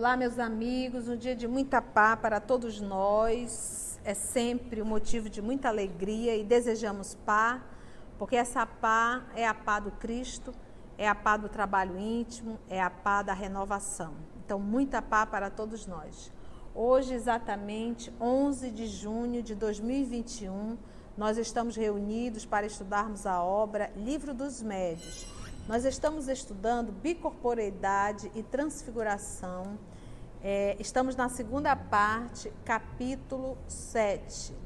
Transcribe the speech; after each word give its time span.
Olá, 0.00 0.16
meus 0.16 0.38
amigos, 0.38 1.08
um 1.08 1.14
dia 1.14 1.36
de 1.36 1.46
muita 1.46 1.82
paz 1.82 2.18
para 2.18 2.40
todos 2.40 2.80
nós. 2.80 4.00
É 4.02 4.14
sempre 4.14 4.80
um 4.80 4.86
motivo 4.86 5.28
de 5.28 5.42
muita 5.42 5.68
alegria 5.68 6.34
e 6.34 6.42
desejamos 6.42 7.16
paz, 7.16 7.60
porque 8.18 8.34
essa 8.34 8.64
paz 8.64 9.22
é 9.36 9.46
a 9.46 9.52
paz 9.52 9.84
do 9.84 9.90
Cristo, 9.90 10.54
é 10.96 11.06
a 11.06 11.14
paz 11.14 11.42
do 11.42 11.50
trabalho 11.50 11.98
íntimo, 11.98 12.58
é 12.66 12.80
a 12.80 12.88
paz 12.88 13.26
da 13.26 13.34
renovação. 13.34 14.14
Então, 14.42 14.58
muita 14.58 15.02
paz 15.02 15.28
para 15.28 15.50
todos 15.50 15.86
nós. 15.86 16.32
Hoje, 16.74 17.12
exatamente 17.12 18.10
11 18.18 18.70
de 18.70 18.86
junho 18.86 19.42
de 19.42 19.54
2021, 19.54 20.78
nós 21.14 21.36
estamos 21.36 21.76
reunidos 21.76 22.46
para 22.46 22.64
estudarmos 22.64 23.26
a 23.26 23.42
obra 23.42 23.92
Livro 23.94 24.32
dos 24.32 24.62
Médios 24.62 25.26
nós 25.70 25.84
estamos 25.84 26.26
estudando 26.26 26.90
bicorporeidade 26.90 28.28
e 28.34 28.42
transfiguração. 28.42 29.78
É, 30.42 30.74
estamos 30.80 31.16
na 31.16 31.28
segunda 31.28 31.76
parte, 31.76 32.50
capítulo 32.64 33.58
7. 33.68 34.56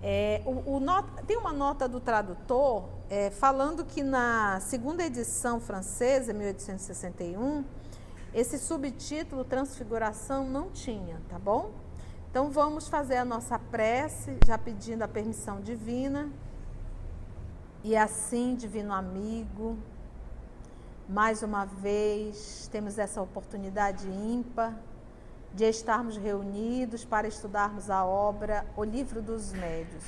É, 0.00 0.40
o, 0.46 0.76
o 0.76 0.80
nota, 0.80 1.24
tem 1.24 1.36
uma 1.36 1.52
nota 1.52 1.88
do 1.88 1.98
tradutor 1.98 2.88
é, 3.10 3.28
falando 3.28 3.84
que 3.84 4.04
na 4.04 4.60
segunda 4.60 5.04
edição 5.04 5.58
francesa, 5.58 6.32
1861, 6.32 7.64
esse 8.32 8.60
subtítulo 8.60 9.44
Transfiguração 9.44 10.48
não 10.48 10.70
tinha, 10.70 11.20
tá 11.28 11.36
bom? 11.36 11.72
Então 12.30 12.48
vamos 12.52 12.86
fazer 12.86 13.16
a 13.16 13.24
nossa 13.24 13.58
prece, 13.58 14.38
já 14.46 14.56
pedindo 14.56 15.02
a 15.02 15.08
permissão 15.08 15.60
divina. 15.60 16.30
E 17.82 17.96
assim, 17.96 18.54
divino 18.54 18.92
amigo, 18.92 19.76
mais 21.08 21.42
uma 21.42 21.64
vez, 21.64 22.68
temos 22.70 22.98
essa 22.98 23.20
oportunidade 23.20 24.06
ímpar 24.08 24.78
de 25.54 25.64
estarmos 25.64 26.16
reunidos 26.16 27.04
para 27.04 27.26
estudarmos 27.26 27.90
a 27.90 28.04
obra 28.04 28.66
O 28.76 28.84
Livro 28.84 29.22
dos 29.22 29.52
Médios. 29.52 30.04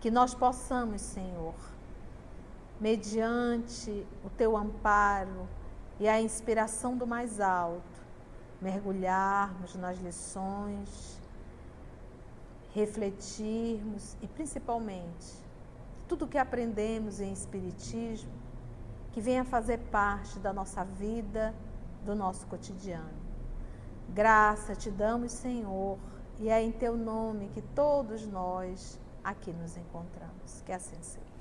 Que 0.00 0.10
nós 0.10 0.34
possamos, 0.34 1.00
Senhor, 1.00 1.54
mediante 2.80 4.06
o 4.24 4.30
teu 4.30 4.56
amparo 4.56 5.48
e 5.98 6.08
a 6.08 6.20
inspiração 6.20 6.96
do 6.96 7.06
mais 7.06 7.40
alto, 7.40 7.82
mergulharmos 8.60 9.74
nas 9.76 9.98
lições, 9.98 11.20
refletirmos 12.74 14.16
e, 14.20 14.26
principalmente, 14.26 15.42
tudo 16.08 16.26
que 16.26 16.38
aprendemos 16.38 17.20
em 17.20 17.32
Espiritismo 17.32 18.44
que 19.12 19.20
venha 19.20 19.44
fazer 19.44 19.78
parte 19.92 20.40
da 20.40 20.52
nossa 20.52 20.84
vida, 20.84 21.54
do 22.04 22.16
nosso 22.16 22.44
cotidiano. 22.48 23.23
Graça 24.14 24.76
te 24.76 24.92
damos, 24.92 25.32
Senhor, 25.32 25.98
e 26.38 26.48
é 26.48 26.62
em 26.62 26.70
teu 26.70 26.96
nome 26.96 27.50
que 27.52 27.60
todos 27.60 28.24
nós 28.28 28.96
aqui 29.24 29.52
nos 29.52 29.76
encontramos. 29.76 30.62
Que 30.64 30.70
assim 30.70 30.94
seja. 31.02 31.34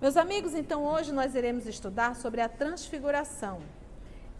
Meus 0.00 0.16
amigos, 0.16 0.54
então 0.54 0.86
hoje 0.86 1.12
nós 1.12 1.34
iremos 1.34 1.66
estudar 1.66 2.16
sobre 2.16 2.40
a 2.40 2.48
transfiguração. 2.48 3.60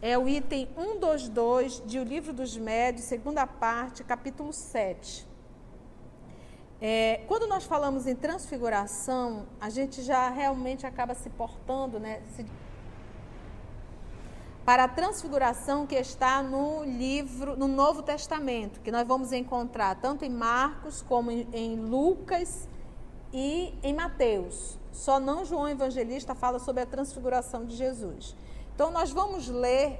É 0.00 0.16
o 0.16 0.26
item 0.26 0.66
122 0.74 1.82
de 1.84 1.98
O 1.98 2.04
Livro 2.04 2.32
dos 2.32 2.56
Médios, 2.56 3.04
segunda 3.04 3.46
parte, 3.46 4.02
capítulo 4.02 4.50
7. 4.50 5.28
É, 6.80 7.22
quando 7.28 7.46
nós 7.46 7.64
falamos 7.64 8.06
em 8.06 8.14
transfiguração, 8.14 9.46
a 9.60 9.68
gente 9.68 10.00
já 10.00 10.30
realmente 10.30 10.86
acaba 10.86 11.12
se 11.14 11.28
portando 11.28 12.00
né, 12.00 12.22
se, 12.34 12.46
para 14.68 14.84
a 14.84 14.88
transfiguração 14.88 15.86
que 15.86 15.94
está 15.94 16.42
no 16.42 16.84
livro, 16.84 17.56
no 17.56 17.66
Novo 17.66 18.02
Testamento, 18.02 18.80
que 18.80 18.92
nós 18.92 19.08
vamos 19.08 19.32
encontrar 19.32 19.94
tanto 19.94 20.26
em 20.26 20.28
Marcos 20.28 21.00
como 21.00 21.30
em, 21.30 21.76
Lucas 21.76 22.68
e 23.32 23.72
em 23.82 23.94
Mateus. 23.94 24.78
Só 24.92 25.18
não 25.18 25.42
João 25.42 25.66
Evangelista 25.66 26.34
fala 26.34 26.58
sobre 26.58 26.82
a 26.82 26.86
transfiguração 26.86 27.64
de 27.64 27.76
Jesus. 27.76 28.36
Então 28.74 28.90
nós 28.90 29.10
vamos 29.10 29.48
ler, 29.48 29.98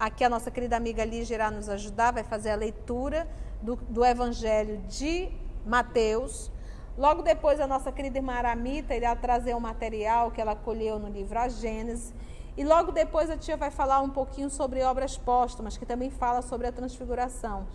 aqui 0.00 0.24
a 0.24 0.28
nossa 0.28 0.50
querida 0.50 0.76
amiga 0.76 1.04
Lígia 1.04 1.36
irá 1.36 1.48
nos 1.48 1.68
ajudar, 1.68 2.12
vai 2.12 2.24
fazer 2.24 2.50
a 2.50 2.56
leitura 2.56 3.28
do, 3.62 3.76
do 3.76 4.04
Evangelho 4.04 4.78
de 4.88 5.30
Mateus. 5.64 6.50
Logo 6.98 7.22
depois, 7.22 7.60
a 7.60 7.68
nossa 7.68 7.92
querida 7.92 8.18
irmã 8.18 8.32
Aramita 8.32 8.96
irá 8.96 9.14
trazer 9.14 9.54
um 9.54 9.60
material 9.60 10.32
que 10.32 10.40
ela 10.40 10.56
colheu 10.56 10.98
no 10.98 11.08
livro 11.08 11.38
A 11.38 11.48
Gênesis. 11.48 12.12
E 12.56 12.64
logo 12.64 12.92
depois 12.92 13.30
a 13.30 13.36
tia 13.36 13.56
vai 13.56 13.70
falar 13.70 14.00
um 14.00 14.10
pouquinho 14.10 14.50
sobre 14.50 14.82
obras 14.82 15.16
póstumas, 15.16 15.76
que 15.76 15.86
também 15.86 16.10
fala 16.10 16.42
sobre 16.42 16.66
a 16.66 16.72
transfiguração. 16.72 17.66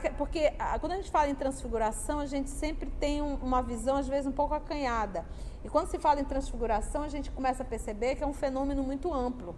Que, 0.00 0.10
porque 0.10 0.52
quando 0.80 0.92
a 0.92 0.96
gente 0.96 1.10
fala 1.10 1.30
em 1.30 1.34
transfiguração, 1.34 2.18
a 2.18 2.26
gente 2.26 2.50
sempre 2.50 2.90
tem 2.90 3.22
um, 3.22 3.36
uma 3.36 3.62
visão, 3.62 3.96
às 3.96 4.06
vezes, 4.06 4.26
um 4.26 4.32
pouco 4.32 4.52
acanhada. 4.52 5.24
E 5.64 5.68
quando 5.68 5.88
se 5.88 5.98
fala 5.98 6.20
em 6.20 6.24
transfiguração, 6.24 7.02
a 7.02 7.08
gente 7.08 7.30
começa 7.30 7.62
a 7.62 7.66
perceber 7.66 8.16
que 8.16 8.22
é 8.22 8.26
um 8.26 8.34
fenômeno 8.34 8.82
muito 8.82 9.12
amplo. 9.14 9.56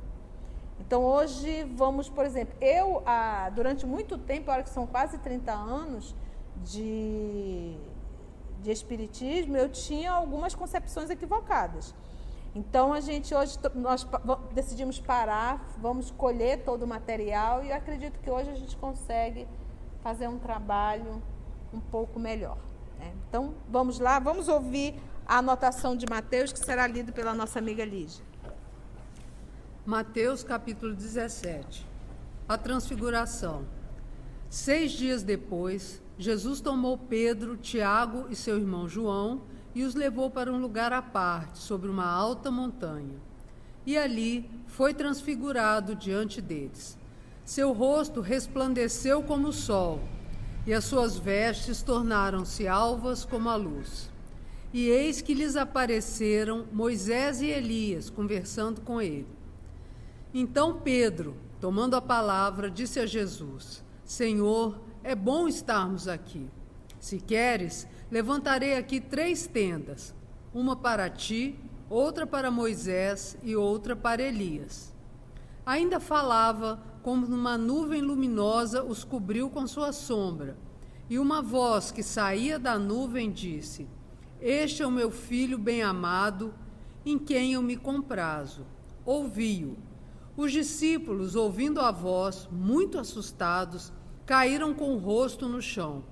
Então, 0.78 1.04
hoje, 1.04 1.64
vamos, 1.74 2.08
por 2.08 2.24
exemplo, 2.24 2.54
eu, 2.60 3.02
ah, 3.04 3.50
durante 3.52 3.84
muito 3.84 4.16
tempo, 4.16 4.50
agora 4.50 4.62
que 4.62 4.70
são 4.70 4.86
quase 4.86 5.18
30 5.18 5.52
anos, 5.52 6.14
de, 6.64 7.76
de 8.62 8.70
espiritismo, 8.70 9.56
eu 9.56 9.68
tinha 9.68 10.12
algumas 10.12 10.54
concepções 10.54 11.10
equivocadas. 11.10 11.94
Então 12.54 12.92
a 12.92 13.00
gente 13.00 13.34
hoje 13.34 13.58
nós 13.74 14.06
decidimos 14.52 14.98
parar, 14.98 15.72
vamos 15.78 16.10
colher 16.10 16.64
todo 16.64 16.82
o 16.82 16.86
material 16.86 17.64
e 17.64 17.70
acredito 17.70 18.18
que 18.18 18.28
hoje 18.28 18.50
a 18.50 18.54
gente 18.54 18.76
consegue 18.76 19.46
fazer 20.02 20.28
um 20.28 20.38
trabalho 20.38 21.22
um 21.72 21.78
pouco 21.78 22.18
melhor. 22.18 22.58
Né? 22.98 23.12
Então 23.28 23.54
vamos 23.68 24.00
lá, 24.00 24.18
vamos 24.18 24.48
ouvir 24.48 25.00
a 25.26 25.38
anotação 25.38 25.94
de 25.94 26.06
Mateus 26.10 26.52
que 26.52 26.58
será 26.58 26.88
lido 26.88 27.12
pela 27.12 27.32
nossa 27.32 27.60
amiga 27.60 27.84
Lígia. 27.84 28.24
Mateus 29.86 30.42
capítulo 30.42 30.92
17. 30.92 31.86
A 32.48 32.58
transfiguração. 32.58 33.64
Seis 34.48 34.90
dias 34.90 35.22
depois, 35.22 36.02
Jesus 36.18 36.60
tomou 36.60 36.98
Pedro, 36.98 37.56
Tiago 37.56 38.26
e 38.28 38.34
seu 38.34 38.58
irmão 38.58 38.88
João 38.88 39.42
e 39.74 39.82
os 39.84 39.94
levou 39.94 40.30
para 40.30 40.52
um 40.52 40.60
lugar 40.60 40.92
à 40.92 41.00
parte, 41.00 41.58
sobre 41.58 41.88
uma 41.88 42.06
alta 42.06 42.50
montanha. 42.50 43.16
E 43.86 43.96
ali 43.96 44.48
foi 44.66 44.92
transfigurado 44.92 45.94
diante 45.94 46.40
deles. 46.40 46.98
Seu 47.44 47.72
rosto 47.72 48.20
resplandeceu 48.20 49.22
como 49.22 49.48
o 49.48 49.52
sol, 49.52 50.00
e 50.66 50.72
as 50.72 50.84
suas 50.84 51.16
vestes 51.16 51.82
tornaram-se 51.82 52.68
alvas 52.68 53.24
como 53.24 53.48
a 53.48 53.56
luz. 53.56 54.10
E 54.72 54.88
eis 54.88 55.20
que 55.20 55.34
lhes 55.34 55.56
apareceram 55.56 56.66
Moisés 56.72 57.40
e 57.40 57.46
Elias 57.46 58.08
conversando 58.08 58.80
com 58.82 59.00
ele. 59.00 59.26
Então 60.32 60.80
Pedro, 60.80 61.34
tomando 61.60 61.96
a 61.96 62.00
palavra, 62.00 62.70
disse 62.70 63.00
a 63.00 63.06
Jesus: 63.06 63.82
Senhor, 64.04 64.78
é 65.02 65.14
bom 65.14 65.48
estarmos 65.48 66.06
aqui. 66.06 66.48
Se 67.00 67.18
queres, 67.18 67.88
levantarei 68.10 68.76
aqui 68.76 69.00
três 69.00 69.46
tendas: 69.46 70.14
uma 70.52 70.76
para 70.76 71.08
ti, 71.08 71.58
outra 71.88 72.26
para 72.26 72.50
Moisés 72.50 73.38
e 73.42 73.56
outra 73.56 73.96
para 73.96 74.22
Elias. 74.22 74.94
Ainda 75.64 75.98
falava, 75.98 76.80
como 77.02 77.26
numa 77.26 77.56
nuvem 77.56 78.02
luminosa 78.02 78.84
os 78.84 79.02
cobriu 79.02 79.48
com 79.48 79.66
sua 79.66 79.92
sombra. 79.92 80.58
E 81.08 81.18
uma 81.18 81.40
voz 81.40 81.90
que 81.90 82.02
saía 82.02 82.58
da 82.58 82.78
nuvem 82.78 83.32
disse: 83.32 83.88
Este 84.38 84.82
é 84.82 84.86
o 84.86 84.92
meu 84.92 85.10
filho 85.10 85.56
bem-amado, 85.56 86.54
em 87.04 87.18
quem 87.18 87.54
eu 87.54 87.62
me 87.62 87.76
comprazo. 87.76 88.66
Ouvi-o. 89.06 89.76
Os 90.36 90.52
discípulos, 90.52 91.34
ouvindo 91.34 91.80
a 91.80 91.90
voz, 91.90 92.46
muito 92.52 92.98
assustados, 92.98 93.90
caíram 94.26 94.74
com 94.74 94.94
o 94.94 94.98
rosto 94.98 95.48
no 95.48 95.62
chão. 95.62 96.04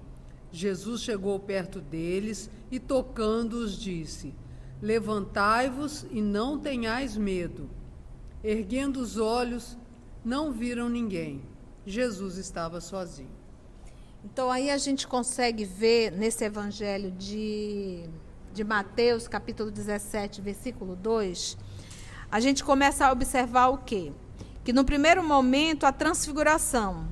Jesus 0.50 1.02
chegou 1.02 1.38
perto 1.38 1.80
deles 1.80 2.50
e, 2.70 2.78
tocando-os, 2.78 3.78
disse: 3.78 4.34
Levantai-vos 4.80 6.06
e 6.10 6.20
não 6.20 6.58
tenhais 6.58 7.16
medo. 7.16 7.68
Erguendo 8.42 9.00
os 9.00 9.18
olhos, 9.18 9.76
não 10.24 10.52
viram 10.52 10.88
ninguém. 10.88 11.42
Jesus 11.84 12.36
estava 12.36 12.80
sozinho. 12.80 13.38
Então 14.24 14.50
aí 14.50 14.70
a 14.70 14.78
gente 14.78 15.06
consegue 15.06 15.64
ver 15.64 16.12
nesse 16.12 16.44
evangelho 16.44 17.10
de, 17.12 18.04
de 18.52 18.64
Mateus, 18.64 19.28
capítulo 19.28 19.70
17, 19.70 20.40
versículo 20.40 20.96
2, 20.96 21.56
a 22.30 22.40
gente 22.40 22.62
começa 22.62 23.06
a 23.06 23.12
observar 23.12 23.68
o 23.68 23.78
quê? 23.78 24.12
Que 24.64 24.72
no 24.72 24.84
primeiro 24.84 25.22
momento 25.24 25.84
a 25.84 25.92
transfiguração, 25.92 27.08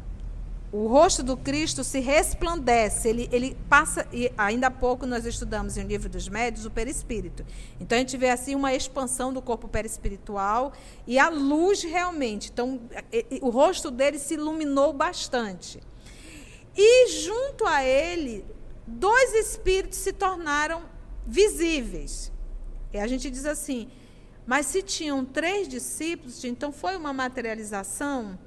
o 0.73 0.89
rosto 0.89 1.23
do 1.23 1.37
Cristo 1.37 1.85
se 1.85 2.01
resplandece, 2.01 3.09
ele, 3.09 3.29
ele 3.31 3.57
passa, 3.69 4.07
e 4.13 4.33
ainda 4.37 4.67
há 4.67 4.71
pouco 4.71 5.07
nós 5.07 5.25
estudamos 5.25 5.77
em 5.77 5.85
o 5.85 5.87
livro 5.87 6.09
dos 6.09 6.29
médios 6.29 6.67
o 6.67 6.71
perispírito. 6.71 7.47
Então 7.81 7.97
a 7.97 8.01
gente 8.01 8.17
vê 8.17 8.31
assim 8.31 8.55
uma 8.55 8.75
expansão 8.75 9.33
do 9.33 9.41
corpo 9.41 9.69
perispiritual 9.69 10.73
e 11.07 11.19
a 11.19 11.29
luz 11.29 11.83
realmente. 11.83 12.51
Então 12.53 12.81
o 13.41 13.51
rosto 13.51 13.91
dele 13.91 14.19
se 14.19 14.35
iluminou 14.35 14.93
bastante. 14.93 15.81
E 16.77 17.09
junto 17.09 17.65
a 17.65 17.85
ele, 17.85 18.45
dois 18.87 19.33
espíritos 19.35 19.99
se 19.99 20.13
tornaram 20.13 20.83
visíveis. 21.25 22.33
E 22.93 22.99
a 22.99 23.07
gente 23.07 23.31
diz 23.31 23.47
assim, 23.47 23.89
mas 24.45 24.67
se 24.67 24.83
tinham 24.83 25.25
três 25.25 25.69
discípulos, 25.69 26.45
então 26.45 26.71
foi 26.73 26.97
uma 26.97 27.13
materialização 27.13 28.39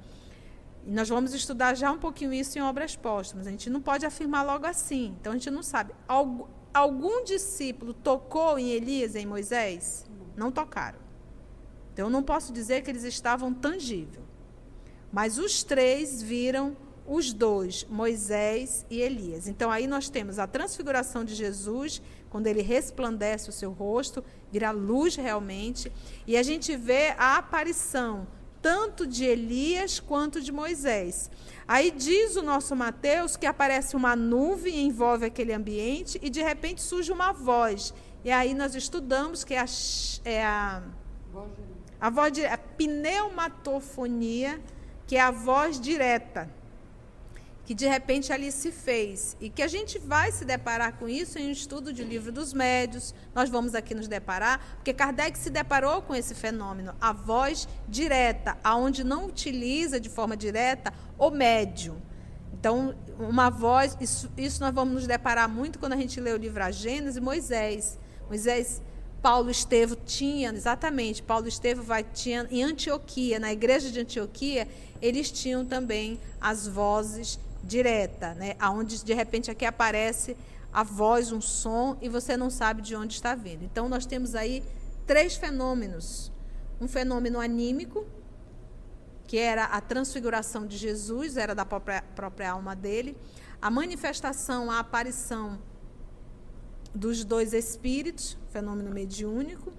nós 0.86 1.08
vamos 1.08 1.34
estudar 1.34 1.74
já 1.74 1.90
um 1.90 1.98
pouquinho 1.98 2.32
isso 2.32 2.58
em 2.58 2.62
obras 2.62 2.96
póstumas. 2.96 3.46
A 3.46 3.50
gente 3.50 3.68
não 3.68 3.80
pode 3.80 4.06
afirmar 4.06 4.42
logo 4.44 4.66
assim. 4.66 5.14
Então 5.20 5.32
a 5.32 5.36
gente 5.36 5.50
não 5.50 5.62
sabe. 5.62 5.94
Algum, 6.72 7.24
discípulo 7.24 7.92
tocou 7.92 8.58
em 8.58 8.70
Elias, 8.70 9.14
em 9.14 9.26
Moisés? 9.26 10.08
Não 10.36 10.50
tocaram. 10.50 10.98
Então 11.92 12.06
eu 12.06 12.10
não 12.10 12.22
posso 12.22 12.52
dizer 12.52 12.82
que 12.82 12.90
eles 12.90 13.04
estavam 13.04 13.52
tangível. 13.52 14.22
Mas 15.12 15.38
os 15.38 15.62
três 15.62 16.22
viram 16.22 16.76
os 17.06 17.32
dois, 17.32 17.84
Moisés 17.90 18.86
e 18.88 19.00
Elias. 19.00 19.48
Então 19.48 19.70
aí 19.70 19.86
nós 19.86 20.08
temos 20.08 20.38
a 20.38 20.46
transfiguração 20.46 21.24
de 21.24 21.34
Jesus, 21.34 22.00
quando 22.30 22.46
ele 22.46 22.62
resplandece 22.62 23.50
o 23.50 23.52
seu 23.52 23.72
rosto, 23.72 24.24
vira 24.52 24.70
luz 24.70 25.16
realmente, 25.16 25.92
e 26.26 26.36
a 26.36 26.42
gente 26.42 26.76
vê 26.76 27.08
a 27.18 27.36
aparição 27.36 28.28
tanto 28.62 29.06
de 29.06 29.24
Elias 29.24 30.00
quanto 30.00 30.40
de 30.40 30.52
Moisés. 30.52 31.30
Aí 31.66 31.90
diz 31.90 32.36
o 32.36 32.42
nosso 32.42 32.76
Mateus 32.76 33.36
que 33.36 33.46
aparece 33.46 33.96
uma 33.96 34.14
nuvem, 34.14 34.86
envolve 34.86 35.26
aquele 35.26 35.52
ambiente 35.52 36.18
e 36.22 36.30
de 36.30 36.42
repente 36.42 36.82
surge 36.82 37.12
uma 37.12 37.32
voz. 37.32 37.92
E 38.24 38.30
aí 38.30 38.54
nós 38.54 38.74
estudamos 38.74 39.44
que 39.44 39.54
é 39.54 39.60
a, 39.60 39.66
é 40.24 40.44
a, 40.44 40.82
a 42.00 42.10
voz 42.10 42.32
a 42.44 42.58
pneumatofonia, 42.58 44.60
que 45.06 45.16
é 45.16 45.20
a 45.20 45.30
voz 45.30 45.80
direta 45.80 46.59
que 47.70 47.74
de 47.76 47.86
repente 47.86 48.32
ali 48.32 48.50
se 48.50 48.72
fez 48.72 49.36
e 49.40 49.48
que 49.48 49.62
a 49.62 49.68
gente 49.68 49.96
vai 49.96 50.32
se 50.32 50.44
deparar 50.44 50.94
com 50.94 51.08
isso 51.08 51.38
em 51.38 51.46
um 51.46 51.52
estudo 51.52 51.92
de 51.92 52.02
livro 52.02 52.32
dos 52.32 52.52
médios. 52.52 53.14
Nós 53.32 53.48
vamos 53.48 53.76
aqui 53.76 53.94
nos 53.94 54.08
deparar, 54.08 54.74
porque 54.74 54.92
Kardec 54.92 55.38
se 55.38 55.50
deparou 55.50 56.02
com 56.02 56.12
esse 56.12 56.34
fenômeno, 56.34 56.92
a 57.00 57.12
voz 57.12 57.68
direta, 57.88 58.58
aonde 58.64 59.04
não 59.04 59.26
utiliza 59.26 60.00
de 60.00 60.08
forma 60.08 60.36
direta 60.36 60.92
o 61.16 61.30
médium. 61.30 61.94
Então, 62.52 62.92
uma 63.20 63.48
voz, 63.50 63.96
isso, 64.00 64.28
isso 64.36 64.60
nós 64.60 64.74
vamos 64.74 64.92
nos 64.92 65.06
deparar 65.06 65.48
muito 65.48 65.78
quando 65.78 65.92
a 65.92 65.96
gente 65.96 66.20
lê 66.20 66.32
o 66.32 66.36
livro 66.36 66.64
A 66.64 66.72
Gênesis, 66.72 67.22
Moisés. 67.22 67.96
Moisés 68.26 68.82
Paulo 69.22 69.48
Estevo 69.48 69.94
tinha, 69.94 70.50
exatamente, 70.50 71.22
Paulo 71.22 71.46
Estevo 71.46 71.84
vai, 71.84 72.02
tinha 72.02 72.48
em 72.50 72.64
Antioquia, 72.64 73.38
na 73.38 73.52
igreja 73.52 73.92
de 73.92 74.00
Antioquia, 74.00 74.66
eles 75.00 75.30
tinham 75.30 75.64
também 75.64 76.18
as 76.40 76.66
vozes 76.66 77.38
direta, 77.62 78.34
né? 78.34 78.54
Aonde 78.58 79.04
de 79.04 79.14
repente 79.14 79.50
aqui 79.50 79.64
aparece 79.64 80.36
a 80.72 80.82
voz, 80.82 81.32
um 81.32 81.40
som 81.40 81.96
e 82.00 82.08
você 82.08 82.36
não 82.36 82.50
sabe 82.50 82.82
de 82.82 82.94
onde 82.94 83.14
está 83.14 83.34
vindo. 83.34 83.64
Então 83.64 83.88
nós 83.88 84.06
temos 84.06 84.34
aí 84.34 84.62
três 85.06 85.36
fenômenos: 85.36 86.32
um 86.80 86.88
fenômeno 86.88 87.40
anímico, 87.40 88.06
que 89.26 89.38
era 89.38 89.64
a 89.64 89.80
transfiguração 89.80 90.66
de 90.66 90.76
Jesus, 90.76 91.36
era 91.36 91.54
da 91.54 91.64
própria, 91.64 92.02
própria 92.14 92.52
alma 92.52 92.74
dele, 92.74 93.16
a 93.60 93.70
manifestação, 93.70 94.70
a 94.70 94.78
aparição 94.78 95.58
dos 96.94 97.24
dois 97.24 97.52
espíritos, 97.52 98.36
fenômeno 98.50 98.90
mediúnico, 98.90 99.72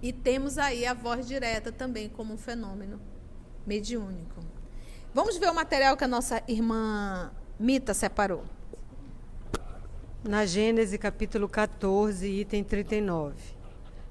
e 0.00 0.12
temos 0.12 0.58
aí 0.58 0.86
a 0.86 0.94
voz 0.94 1.26
direta 1.26 1.70
também 1.72 2.08
como 2.08 2.34
um 2.34 2.38
fenômeno 2.38 3.00
mediúnico. 3.66 4.53
Vamos 5.14 5.36
ver 5.36 5.48
o 5.48 5.54
material 5.54 5.96
que 5.96 6.02
a 6.02 6.08
nossa 6.08 6.42
irmã 6.48 7.30
Mita 7.56 7.94
separou. 7.94 8.42
Na 10.24 10.44
Gênesis 10.44 10.98
capítulo 10.98 11.48
14, 11.48 12.26
item 12.26 12.64
39. 12.64 13.36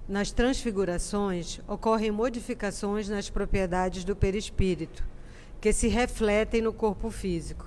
Nas 0.07 0.31
transfigurações 0.31 1.59
ocorrem 1.67 2.09
modificações 2.09 3.09
nas 3.09 3.29
propriedades 3.29 4.05
do 4.05 4.15
perispírito, 4.15 5.03
que 5.59 5.73
se 5.73 5.89
refletem 5.89 6.61
no 6.61 6.71
corpo 6.71 7.11
físico. 7.11 7.65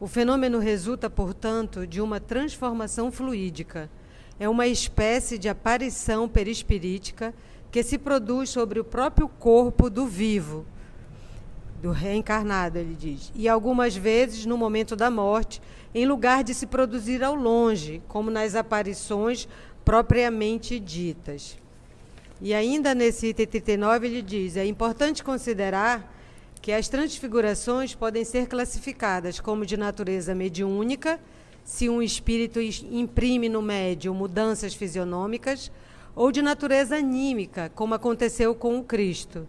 O 0.00 0.06
fenômeno 0.06 0.58
resulta, 0.58 1.10
portanto, 1.10 1.86
de 1.86 2.00
uma 2.00 2.20
transformação 2.20 3.12
fluídica. 3.12 3.90
É 4.40 4.48
uma 4.48 4.66
espécie 4.66 5.36
de 5.36 5.50
aparição 5.50 6.26
perispirítica 6.26 7.34
que 7.70 7.82
se 7.82 7.98
produz 7.98 8.48
sobre 8.48 8.80
o 8.80 8.84
próprio 8.84 9.28
corpo 9.28 9.90
do 9.90 10.06
vivo, 10.06 10.64
do 11.82 11.90
reencarnado, 11.90 12.78
ele 12.78 12.94
diz. 12.94 13.32
E 13.34 13.48
algumas 13.48 13.96
vezes, 13.96 14.46
no 14.46 14.56
momento 14.56 14.94
da 14.94 15.10
morte, 15.10 15.60
em 15.92 16.06
lugar 16.06 16.44
de 16.44 16.54
se 16.54 16.64
produzir 16.64 17.24
ao 17.24 17.34
longe, 17.34 18.00
como 18.06 18.30
nas 18.30 18.54
aparições 18.54 19.48
propriamente 19.84 20.78
ditas. 20.78 21.58
E 22.40 22.54
ainda 22.54 22.94
nesse 22.94 23.28
item 23.28 23.46
39 23.46 24.06
ele 24.06 24.22
diz: 24.22 24.56
é 24.56 24.64
importante 24.64 25.24
considerar 25.24 26.08
que 26.60 26.70
as 26.70 26.88
transfigurações 26.88 27.96
podem 27.96 28.24
ser 28.24 28.46
classificadas 28.46 29.40
como 29.40 29.66
de 29.66 29.76
natureza 29.76 30.36
mediúnica, 30.36 31.18
se 31.64 31.88
um 31.88 32.00
espírito 32.00 32.60
imprime 32.60 33.48
no 33.48 33.60
médium 33.60 34.14
mudanças 34.14 34.72
fisionômicas, 34.72 35.70
ou 36.14 36.30
de 36.30 36.42
natureza 36.42 36.96
anímica, 36.96 37.72
como 37.74 37.94
aconteceu 37.94 38.54
com 38.54 38.78
o 38.78 38.84
Cristo. 38.84 39.48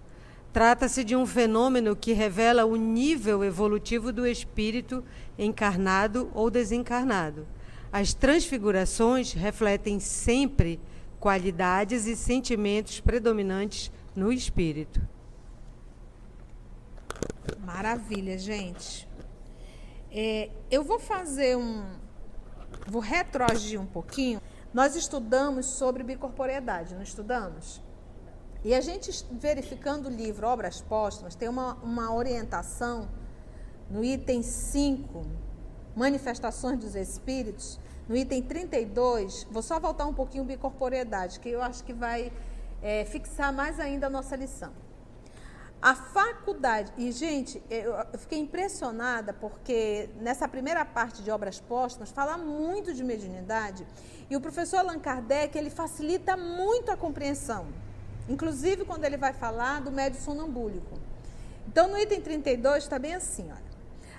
Trata-se 0.54 1.04
de 1.04 1.16
um 1.16 1.26
fenômeno 1.26 1.96
que 1.96 2.14
revela 2.14 2.64
o 2.64 2.76
nível 2.76 3.44
evolutivo 3.44 4.14
do 4.14 4.28
espírito 4.28 5.04
encarnado 5.38 6.30
ou 6.32 6.52
desencarnado. 6.52 7.48
As 7.92 8.14
transfigurações 8.14 9.34
refletem 9.34 10.00
sempre 10.00 10.80
qualidades 11.20 12.06
e 12.06 12.16
sentimentos 12.16 13.00
predominantes 13.00 13.92
no 14.16 14.32
espírito. 14.32 15.02
Maravilha, 17.60 18.38
gente. 18.38 19.08
É, 20.12 20.52
eu 20.70 20.84
vou 20.84 21.00
fazer 21.00 21.58
um. 21.58 21.84
Vou 22.88 23.02
retroagir 23.02 23.82
um 23.82 23.88
pouquinho. 23.88 24.40
Nós 24.72 24.96
estudamos 24.96 25.66
sobre 25.66 26.04
bicorporeidade, 26.04 26.94
não 26.94 27.02
estudamos? 27.02 27.82
E 28.64 28.74
a 28.74 28.80
gente 28.80 29.26
verificando 29.32 30.06
o 30.06 30.10
livro 30.10 30.48
Obras 30.48 30.80
Póstumas, 30.80 31.36
tem 31.36 31.50
uma, 31.50 31.74
uma 31.84 32.14
orientação 32.14 33.10
no 33.90 34.04
item 34.04 34.42
5, 34.42 35.26
Manifestações 35.94 36.80
dos 36.80 36.96
Espíritos, 36.96 37.78
no 38.08 38.16
item 38.16 38.42
32, 38.42 39.46
vou 39.52 39.62
só 39.62 39.80
voltar 39.82 40.06
um 40.06 40.14
pouquinho 40.14 40.46
bicorporeidade, 40.46 41.42
que 41.42 41.50
eu 41.50 41.62
acho 41.62 41.84
que 41.84 41.94
vai 41.94 42.32
é, 42.82 43.04
fixar 43.04 43.52
mais 43.52 43.82
ainda 43.82 44.08
a 44.08 44.10
nossa 44.10 44.36
lição. 44.36 44.72
A 45.82 45.94
faculdade, 45.94 46.94
e 46.98 47.12
gente, 47.12 47.62
eu, 47.70 47.94
fiquei 48.18 48.40
impressionada 48.40 49.34
porque 49.34 50.10
nessa 50.22 50.48
primeira 50.48 50.86
parte 50.86 51.22
de 51.22 51.30
obras 51.30 51.60
póstumas 51.60 52.10
fala 52.10 52.38
muito 52.38 52.94
de 52.94 53.04
mediunidade 53.04 53.86
e 54.30 54.38
o 54.38 54.40
professor 54.40 54.78
Allan 54.78 55.00
Kardec 55.00 55.58
ele 55.58 55.70
facilita 55.70 56.38
muito 56.38 56.90
a 56.90 56.96
compreensão. 56.96 57.68
Inclusive 58.28 58.86
quando 58.86 59.06
ele 59.06 59.18
vai 59.18 59.34
falar 59.34 59.82
do 59.82 59.92
médio 59.92 60.22
sonambúlico. 60.22 61.00
Então, 61.68 61.88
no 61.88 61.98
item 61.98 62.22
32 62.22 62.84
está 62.84 63.00
bem 63.00 63.16
assim, 63.16 63.50
olha. 63.52 63.74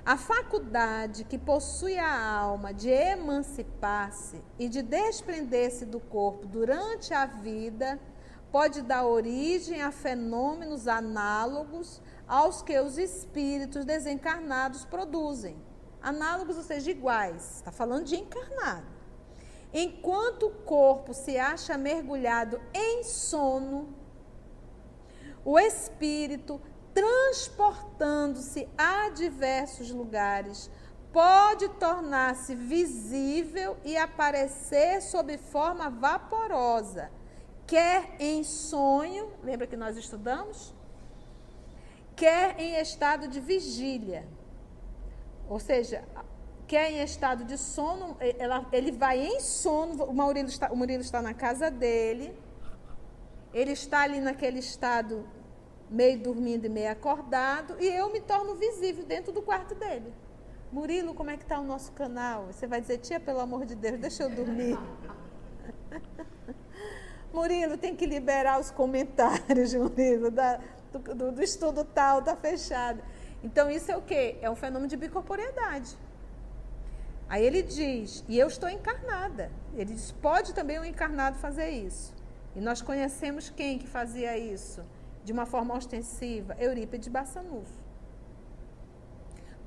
A 0.04 0.18
faculdade 0.18 1.24
que 1.24 1.38
possui 1.38 1.96
a 1.96 2.36
alma 2.36 2.74
de 2.74 2.90
emancipar-se 2.90 4.38
e 4.58 4.68
de 4.68 4.82
desprender-se 4.82 5.86
do 5.86 5.98
corpo 5.98 6.46
durante 6.46 7.14
a 7.14 7.24
vida 7.24 7.98
pode 8.52 8.82
dar 8.82 9.06
origem 9.06 9.80
a 9.80 9.90
fenômenos 9.90 10.86
análogos 10.86 12.02
aos 12.28 12.60
que 12.60 12.78
os 12.78 12.98
espíritos 12.98 13.86
desencarnados 13.86 14.84
produzem. 14.84 15.56
Análogos, 16.02 16.58
ou 16.58 16.62
seja, 16.62 16.90
iguais. 16.90 17.56
Está 17.56 17.72
falando 17.72 18.04
de 18.04 18.16
encarnado. 18.16 18.93
Enquanto 19.76 20.46
o 20.46 20.50
corpo 20.50 21.12
se 21.12 21.36
acha 21.36 21.76
mergulhado 21.76 22.60
em 22.72 23.02
sono, 23.02 23.92
o 25.44 25.58
espírito, 25.58 26.60
transportando-se 26.94 28.68
a 28.78 29.08
diversos 29.10 29.90
lugares, 29.90 30.70
pode 31.12 31.68
tornar-se 31.70 32.54
visível 32.54 33.76
e 33.84 33.96
aparecer 33.96 35.02
sob 35.02 35.36
forma 35.38 35.90
vaporosa, 35.90 37.10
quer 37.66 38.14
em 38.20 38.44
sonho, 38.44 39.32
lembra 39.42 39.66
que 39.66 39.76
nós 39.76 39.96
estudamos? 39.96 40.72
Quer 42.14 42.60
em 42.60 42.76
estado 42.76 43.26
de 43.26 43.40
vigília. 43.40 44.24
Ou 45.48 45.58
seja, 45.58 46.04
que 46.74 46.78
é 46.78 46.90
em 46.90 47.04
estado 47.04 47.44
de 47.44 47.56
sono, 47.56 48.16
ela, 48.36 48.66
ele 48.72 48.90
vai 48.90 49.24
em 49.24 49.38
sono, 49.38 50.02
o 50.06 50.12
Murilo, 50.12 50.48
está, 50.48 50.72
o 50.72 50.76
Murilo 50.76 51.02
está 51.02 51.22
na 51.22 51.32
casa 51.32 51.70
dele, 51.70 52.36
ele 53.52 53.70
está 53.70 54.00
ali 54.00 54.18
naquele 54.18 54.58
estado 54.58 55.24
meio 55.88 56.18
dormindo 56.18 56.64
e 56.64 56.68
meio 56.68 56.90
acordado, 56.90 57.76
e 57.78 57.86
eu 57.86 58.10
me 58.10 58.20
torno 58.20 58.56
visível 58.56 59.04
dentro 59.04 59.30
do 59.30 59.40
quarto 59.40 59.76
dele. 59.76 60.12
Murilo, 60.72 61.14
como 61.14 61.30
é 61.30 61.36
que 61.36 61.44
está 61.44 61.60
o 61.60 61.62
nosso 61.62 61.92
canal? 61.92 62.46
Você 62.46 62.66
vai 62.66 62.80
dizer, 62.80 62.98
tia, 62.98 63.20
pelo 63.20 63.38
amor 63.38 63.64
de 63.66 63.76
Deus, 63.76 64.00
deixa 64.00 64.24
eu 64.24 64.30
dormir. 64.30 64.76
Murilo, 67.32 67.78
tem 67.78 67.94
que 67.94 68.04
liberar 68.04 68.58
os 68.58 68.72
comentários, 68.72 69.72
Murilo, 69.78 70.28
da, 70.28 70.58
do, 70.90 70.98
do, 70.98 71.30
do 71.30 71.40
estudo 71.40 71.84
tal, 71.84 72.18
está 72.18 72.34
fechado. 72.34 73.00
Então, 73.44 73.70
isso 73.70 73.92
é 73.92 73.96
o 73.96 74.02
quê? 74.02 74.38
É 74.42 74.50
um 74.50 74.56
fenômeno 74.56 74.88
de 74.88 74.96
bicorporiedade. 74.96 75.96
Aí 77.28 77.44
ele 77.44 77.62
diz, 77.62 78.24
e 78.28 78.38
eu 78.38 78.46
estou 78.46 78.68
encarnada. 78.68 79.50
Ele 79.74 79.94
diz, 79.94 80.12
pode 80.12 80.54
também 80.54 80.78
um 80.78 80.84
encarnado 80.84 81.38
fazer 81.38 81.70
isso. 81.70 82.14
E 82.54 82.60
nós 82.60 82.82
conhecemos 82.82 83.50
quem 83.50 83.78
que 83.78 83.86
fazia 83.86 84.36
isso 84.38 84.84
de 85.24 85.32
uma 85.32 85.46
forma 85.46 85.74
ostensiva? 85.74 86.54
Eurípides 86.58 87.08
Bassanufo. 87.08 87.82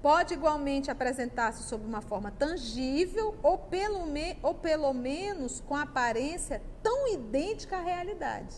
Pode 0.01 0.35
igualmente 0.35 0.91
apresentar-se 0.91 1.63
sob 1.63 1.83
uma 1.83 2.01
forma 2.01 2.31
tangível 2.31 3.35
ou 3.41 3.57
pelo, 3.57 4.05
me, 4.05 4.37
ou 4.43 4.53
pelo 4.53 4.93
menos 4.93 5.59
com 5.59 5.75
aparência 5.75 6.61
tão 6.83 7.07
idêntica 7.07 7.77
à 7.77 7.81
realidade. 7.81 8.55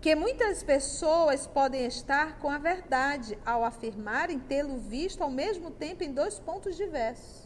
Que 0.00 0.14
muitas 0.14 0.62
pessoas 0.62 1.46
podem 1.46 1.86
estar 1.86 2.38
com 2.38 2.50
a 2.50 2.58
verdade 2.58 3.38
ao 3.44 3.64
afirmarem 3.64 4.38
tê-lo 4.38 4.78
visto 4.78 5.22
ao 5.22 5.30
mesmo 5.30 5.70
tempo 5.70 6.02
em 6.02 6.12
dois 6.12 6.38
pontos 6.38 6.74
diversos. 6.74 7.43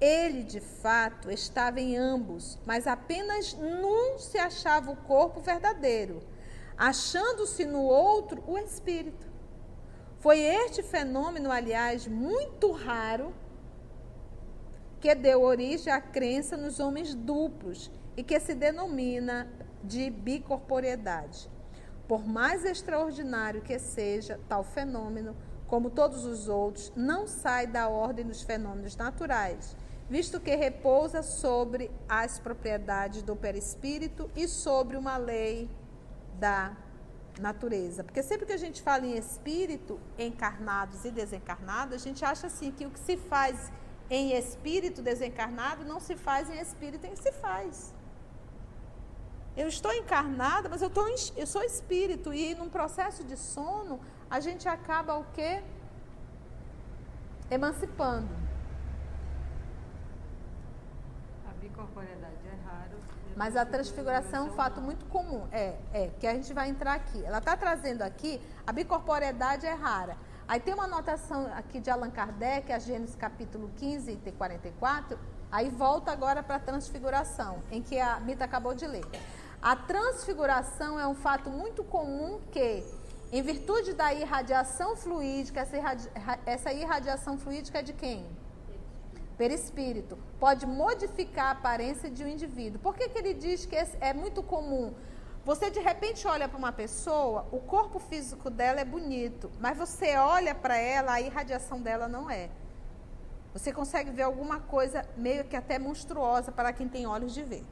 Ele, 0.00 0.42
de 0.42 0.60
fato, 0.60 1.30
estava 1.30 1.80
em 1.80 1.96
ambos, 1.96 2.58
mas 2.66 2.86
apenas 2.86 3.54
num 3.54 4.18
se 4.18 4.36
achava 4.36 4.90
o 4.90 4.96
corpo 4.96 5.40
verdadeiro, 5.40 6.22
achando-se 6.76 7.64
no 7.64 7.82
outro 7.82 8.44
o 8.46 8.58
espírito. 8.58 9.26
Foi 10.18 10.38
este 10.38 10.82
fenômeno, 10.82 11.50
aliás, 11.50 12.06
muito 12.06 12.72
raro, 12.72 13.34
que 15.00 15.14
deu 15.14 15.42
origem 15.42 15.90
à 15.92 16.00
crença 16.00 16.56
nos 16.56 16.78
homens 16.78 17.14
duplos 17.14 17.90
e 18.16 18.22
que 18.22 18.38
se 18.38 18.54
denomina 18.54 19.50
de 19.82 20.10
bicorporiedade. 20.10 21.50
Por 22.06 22.26
mais 22.26 22.64
extraordinário 22.64 23.62
que 23.62 23.78
seja 23.78 24.38
tal 24.48 24.62
fenômeno, 24.62 25.34
como 25.66 25.90
todos 25.90 26.24
os 26.24 26.48
outros, 26.48 26.92
não 26.94 27.26
sai 27.26 27.66
da 27.66 27.88
ordem 27.88 28.26
dos 28.26 28.42
fenômenos 28.42 28.96
naturais 28.96 29.76
visto 30.08 30.40
que 30.40 30.54
repousa 30.54 31.22
sobre 31.22 31.90
as 32.08 32.38
propriedades 32.38 33.22
do 33.22 33.34
perispírito 33.34 34.30
e 34.36 34.46
sobre 34.46 34.96
uma 34.96 35.16
lei 35.16 35.68
da 36.38 36.76
natureza. 37.40 38.04
Porque 38.04 38.22
sempre 38.22 38.46
que 38.46 38.52
a 38.52 38.56
gente 38.56 38.80
fala 38.82 39.06
em 39.06 39.16
espírito, 39.16 39.98
encarnados 40.18 41.04
e 41.04 41.10
desencarnados, 41.10 41.94
a 41.94 41.98
gente 41.98 42.24
acha 42.24 42.46
assim 42.46 42.70
que 42.70 42.86
o 42.86 42.90
que 42.90 43.00
se 43.00 43.16
faz 43.16 43.70
em 44.08 44.32
espírito 44.32 45.02
desencarnado 45.02 45.84
não 45.84 45.98
se 45.98 46.14
faz 46.16 46.48
em 46.48 46.58
espírito 46.60 47.06
em 47.06 47.10
que 47.10 47.22
se 47.22 47.32
faz. 47.32 47.92
Eu 49.56 49.68
estou 49.68 49.92
encarnada, 49.92 50.68
mas 50.68 50.82
eu, 50.82 50.88
estou, 50.88 51.06
eu 51.36 51.46
sou 51.46 51.62
espírito 51.62 52.32
e 52.32 52.54
num 52.54 52.68
processo 52.68 53.24
de 53.24 53.36
sono 53.36 53.98
a 54.30 54.38
gente 54.38 54.68
acaba 54.68 55.16
o 55.16 55.24
quê? 55.32 55.62
Emancipando. 57.50 58.45
Corporeidade 61.76 62.34
é 62.46 62.68
raro. 62.68 62.96
Mas 63.36 63.54
a 63.54 63.66
transfiguração 63.66 64.46
é 64.46 64.50
um 64.50 64.54
fato 64.54 64.80
muito 64.80 65.04
comum. 65.06 65.46
É, 65.52 65.76
é, 65.92 66.10
que 66.18 66.26
a 66.26 66.34
gente 66.34 66.52
vai 66.54 66.68
entrar 66.70 66.94
aqui. 66.94 67.22
Ela 67.24 67.38
está 67.38 67.56
trazendo 67.56 68.02
aqui, 68.02 68.40
a 68.66 68.72
bicorporeidade 68.72 69.66
é 69.66 69.74
rara. 69.74 70.16
Aí 70.48 70.58
tem 70.60 70.72
uma 70.72 70.84
anotação 70.84 71.46
aqui 71.54 71.80
de 71.80 71.90
Allan 71.90 72.10
Kardec, 72.10 72.72
a 72.72 72.78
Gênesis 72.78 73.14
capítulo 73.14 73.70
15, 73.76 74.12
item 74.12 74.32
44. 74.32 75.18
Aí 75.50 75.68
volta 75.68 76.10
agora 76.10 76.42
para 76.42 76.56
a 76.56 76.60
transfiguração, 76.60 77.62
em 77.70 77.82
que 77.82 77.98
a 77.98 78.18
Mita 78.20 78.44
acabou 78.44 78.74
de 78.74 78.86
ler. 78.86 79.04
A 79.60 79.74
transfiguração 79.74 80.98
é 80.98 81.06
um 81.06 81.14
fato 81.14 81.50
muito 81.50 81.82
comum 81.82 82.40
que, 82.52 82.84
em 83.32 83.42
virtude 83.42 83.92
da 83.92 84.14
irradiação 84.14 84.96
fluídica, 84.96 85.60
essa, 85.60 85.76
irradi 85.76 86.08
essa 86.46 86.72
irradiação 86.72 87.36
fluídica 87.36 87.80
é 87.80 87.82
de 87.82 87.92
quem? 87.92 88.24
Perispírito, 89.36 90.18
pode 90.40 90.66
modificar 90.66 91.46
a 91.46 91.50
aparência 91.50 92.10
de 92.10 92.24
um 92.24 92.28
indivíduo. 92.28 92.80
Por 92.80 92.94
que, 92.94 93.08
que 93.08 93.18
ele 93.18 93.34
diz 93.34 93.66
que 93.66 93.76
é 94.00 94.12
muito 94.12 94.42
comum? 94.42 94.94
Você 95.44 95.70
de 95.70 95.78
repente 95.78 96.26
olha 96.26 96.48
para 96.48 96.58
uma 96.58 96.72
pessoa, 96.72 97.46
o 97.52 97.60
corpo 97.60 98.00
físico 98.00 98.50
dela 98.50 98.80
é 98.80 98.84
bonito, 98.84 99.50
mas 99.60 99.78
você 99.78 100.16
olha 100.16 100.54
para 100.54 100.76
ela, 100.76 101.12
a 101.12 101.20
irradiação 101.20 101.80
dela 101.80 102.08
não 102.08 102.28
é. 102.28 102.50
Você 103.52 103.72
consegue 103.72 104.10
ver 104.10 104.22
alguma 104.22 104.58
coisa 104.60 105.04
meio 105.16 105.44
que 105.44 105.56
até 105.56 105.78
monstruosa 105.78 106.50
para 106.50 106.72
quem 106.72 106.88
tem 106.88 107.06
olhos 107.06 107.32
de 107.32 107.42
ver. 107.42 107.64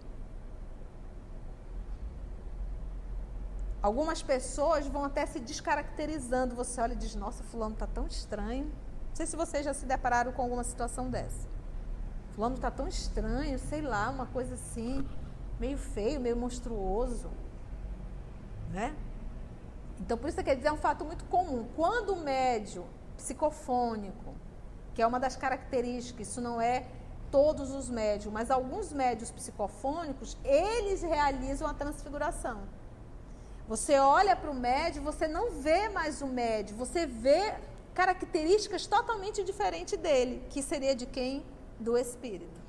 Algumas 3.83 4.23
pessoas 4.23 4.87
vão 4.87 5.05
até 5.05 5.27
se 5.27 5.39
descaracterizando. 5.39 6.55
Você 6.55 6.81
olha 6.81 6.95
e 6.95 6.97
diz: 6.97 7.15
Nossa, 7.15 7.45
Fulano 7.45 7.75
está 7.75 7.87
tão 7.87 8.07
estranho. 8.07 8.65
Não 8.65 9.15
sei 9.15 9.27
se 9.27 9.37
vocês 9.37 9.63
já 9.63 9.75
se 9.75 9.85
depararam 9.85 10.33
com 10.33 10.41
alguma 10.41 10.65
situação 10.65 11.11
dessa. 11.11 11.54
Fulano 12.35 12.57
está 12.57 12.71
tão 12.71 12.89
estranho, 12.89 13.59
sei 13.59 13.81
lá, 13.81 14.11
uma 14.11 14.27
coisa 14.27 14.55
assim, 14.55 15.07
meio 15.61 15.79
feio, 15.79 16.21
meio 16.21 16.37
monstruoso. 16.37 17.31
Né? 18.73 18.95
Então, 20.01 20.19
por 20.19 20.29
isso 20.29 20.43
quer 20.43 20.57
dizer, 20.57 20.69
é 20.69 20.73
um 20.73 20.77
fato 20.77 21.05
muito 21.05 21.25
comum. 21.27 21.69
Quando 21.77 22.13
o 22.13 22.17
médio 22.17 22.85
psicofônico, 23.17 24.35
que 24.95 25.01
é 25.01 25.07
uma 25.07 25.21
das 25.21 25.37
características, 25.37 26.29
isso 26.29 26.41
não 26.41 26.61
é 26.61 26.87
todos 27.31 27.71
os 27.71 27.89
médios, 27.89 28.33
mas 28.33 28.51
alguns 28.51 28.93
médios 28.93 29.31
psicofônicos, 29.31 30.37
eles 30.45 31.03
realizam 31.03 31.69
a 31.69 31.75
transfiguração. 31.75 32.63
Você 33.69 33.99
olha 33.99 34.35
para 34.35 34.51
o 34.51 34.55
médio, 34.55 35.03
você 35.03 35.27
não 35.27 35.53
vê 35.53 35.89
mais 35.89 36.21
o 36.21 36.27
médio, 36.27 36.77
você 36.77 37.07
vê 37.07 37.55
características 37.95 38.87
totalmente 38.87 39.43
diferentes 39.45 39.97
dele, 39.99 40.45
que 40.51 40.63
seria 40.63 40.95
de 40.95 41.07
quem? 41.07 41.45
Do 41.85 41.97
Espírito. 41.97 42.61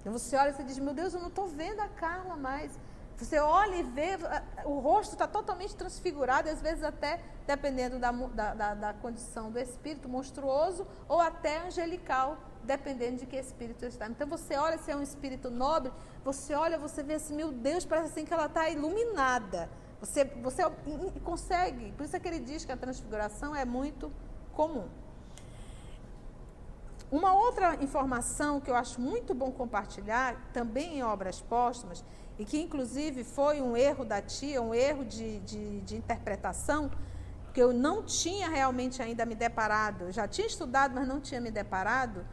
Então 0.00 0.12
você 0.12 0.36
olha 0.36 0.50
e 0.50 0.52
você 0.52 0.64
diz, 0.64 0.78
meu 0.78 0.92
Deus, 0.92 1.14
eu 1.14 1.20
não 1.20 1.28
estou 1.28 1.46
vendo 1.46 1.80
a 1.80 1.88
Carla 1.88 2.36
mais. 2.36 2.70
Você 3.16 3.38
olha 3.38 3.76
e 3.76 3.82
vê, 3.84 4.18
o 4.64 4.80
rosto 4.80 5.12
está 5.12 5.28
totalmente 5.28 5.76
transfigurado, 5.76 6.48
às 6.48 6.60
vezes 6.60 6.82
até, 6.82 7.20
dependendo 7.46 7.98
da, 7.98 8.10
da, 8.10 8.74
da, 8.74 8.94
condição 8.94 9.50
do 9.50 9.60
espírito, 9.60 10.08
monstruoso 10.08 10.86
ou 11.08 11.20
até 11.20 11.64
angelical, 11.64 12.36
dependendo 12.64 13.18
de 13.18 13.26
que 13.26 13.36
espírito 13.36 13.84
está. 13.84 14.08
Então 14.08 14.26
você 14.26 14.56
olha 14.56 14.76
se 14.78 14.90
é 14.90 14.96
um 14.96 15.02
espírito 15.02 15.50
nobre, 15.50 15.92
você 16.24 16.52
olha, 16.54 16.76
você 16.78 17.02
vê 17.02 17.14
assim, 17.14 17.36
meu 17.36 17.52
Deus, 17.52 17.84
parece 17.84 18.10
assim 18.10 18.24
que 18.24 18.34
ela 18.34 18.46
está 18.46 18.68
iluminada. 18.68 19.70
Você, 20.00 20.24
você 20.24 20.62
consegue, 21.22 21.92
por 21.92 22.04
isso 22.04 22.16
é 22.16 22.18
que 22.18 22.26
ele 22.26 22.40
diz 22.40 22.64
que 22.64 22.72
a 22.72 22.76
transfiguração 22.76 23.54
é 23.54 23.64
muito 23.64 24.12
comum. 24.52 24.88
Uma 27.12 27.34
outra 27.34 27.76
informação 27.84 28.58
que 28.58 28.70
eu 28.70 28.74
acho 28.74 28.98
muito 28.98 29.34
bom 29.34 29.52
compartilhar, 29.52 30.34
também 30.50 30.96
em 30.96 31.02
obras 31.02 31.42
póstumas, 31.42 32.02
e 32.38 32.44
que 32.46 32.58
inclusive 32.58 33.22
foi 33.22 33.60
um 33.60 33.76
erro 33.76 34.02
da 34.02 34.22
tia, 34.22 34.62
um 34.62 34.72
erro 34.72 35.04
de, 35.04 35.38
de, 35.40 35.82
de 35.82 35.94
interpretação, 35.94 36.90
que 37.52 37.62
eu 37.62 37.70
não 37.70 38.02
tinha 38.02 38.48
realmente 38.48 39.02
ainda 39.02 39.26
me 39.26 39.34
deparado, 39.34 40.04
eu 40.04 40.12
já 40.12 40.26
tinha 40.26 40.46
estudado, 40.46 40.94
mas 40.94 41.06
não 41.06 41.20
tinha 41.20 41.38
me 41.38 41.50
deparado, 41.50 42.24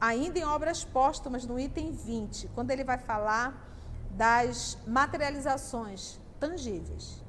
ainda 0.00 0.36
em 0.36 0.44
obras 0.44 0.82
póstumas, 0.82 1.46
no 1.46 1.56
item 1.60 1.92
20, 1.92 2.48
quando 2.56 2.72
ele 2.72 2.82
vai 2.82 2.98
falar 2.98 3.72
das 4.10 4.76
materializações 4.84 6.20
tangíveis. 6.40 7.22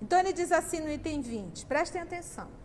Então 0.00 0.18
ele 0.18 0.32
diz 0.32 0.52
assim 0.52 0.80
no 0.80 0.90
item 0.90 1.20
20, 1.20 1.66
prestem 1.66 2.00
atenção. 2.00 2.59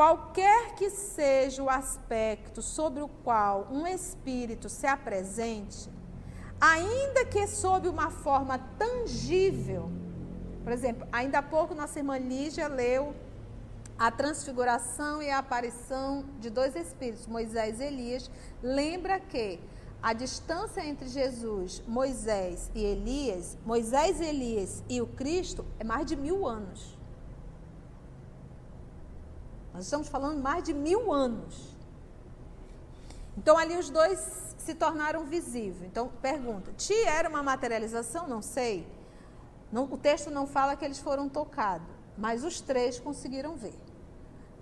Qualquer 0.00 0.76
que 0.76 0.88
seja 0.88 1.62
o 1.62 1.68
aspecto 1.68 2.62
sobre 2.62 3.02
o 3.02 3.08
qual 3.22 3.68
um 3.70 3.86
espírito 3.86 4.66
se 4.66 4.86
apresente, 4.86 5.90
ainda 6.58 7.26
que 7.26 7.46
sob 7.46 7.86
uma 7.86 8.10
forma 8.10 8.56
tangível, 8.78 9.90
por 10.64 10.72
exemplo, 10.72 11.06
ainda 11.12 11.40
há 11.40 11.42
pouco 11.42 11.74
nossa 11.74 11.98
irmã 11.98 12.16
Lígia 12.16 12.66
leu 12.66 13.14
a 13.98 14.10
transfiguração 14.10 15.22
e 15.22 15.28
a 15.28 15.36
aparição 15.36 16.24
de 16.38 16.48
dois 16.48 16.74
espíritos, 16.74 17.26
Moisés 17.26 17.78
e 17.78 17.84
Elias. 17.84 18.30
Lembra 18.62 19.20
que 19.20 19.60
a 20.02 20.14
distância 20.14 20.82
entre 20.82 21.08
Jesus, 21.08 21.82
Moisés 21.86 22.70
e 22.74 22.82
Elias, 22.82 23.58
Moisés, 23.66 24.18
Elias 24.18 24.82
e 24.88 25.02
o 25.02 25.06
Cristo 25.06 25.62
é 25.78 25.84
mais 25.84 26.06
de 26.06 26.16
mil 26.16 26.46
anos. 26.46 26.98
Nós 29.72 29.84
estamos 29.84 30.08
falando 30.08 30.42
mais 30.42 30.64
de 30.64 30.72
mil 30.74 31.12
anos. 31.12 31.76
Então 33.36 33.56
ali 33.56 33.76
os 33.76 33.88
dois 33.88 34.18
se 34.58 34.74
tornaram 34.74 35.24
visíveis. 35.24 35.82
Então 35.82 36.08
pergunta: 36.20 36.72
Ti 36.72 36.94
era 37.04 37.28
uma 37.28 37.42
materialização? 37.42 38.28
Não 38.28 38.42
sei. 38.42 38.86
Não, 39.72 39.84
o 39.84 39.96
texto 39.96 40.30
não 40.30 40.46
fala 40.46 40.76
que 40.76 40.84
eles 40.84 40.98
foram 40.98 41.28
tocados, 41.28 41.86
mas 42.18 42.44
os 42.44 42.60
três 42.60 42.98
conseguiram 42.98 43.56
ver. 43.56 43.78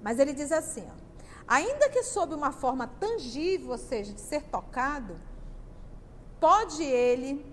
Mas 0.03 0.19
ele 0.19 0.33
diz 0.33 0.53
assim: 0.53 0.87
ó, 0.87 0.95
ainda 1.47 1.88
que 1.88 2.03
sob 2.03 2.35
uma 2.35 2.53
forma 2.53 2.87
tangível, 2.87 3.71
ou 3.71 3.79
seja, 3.79 4.12
de 4.12 4.21
ser 4.21 4.43
tocado, 4.45 5.19
pode 6.38 6.83
ele, 6.83 7.45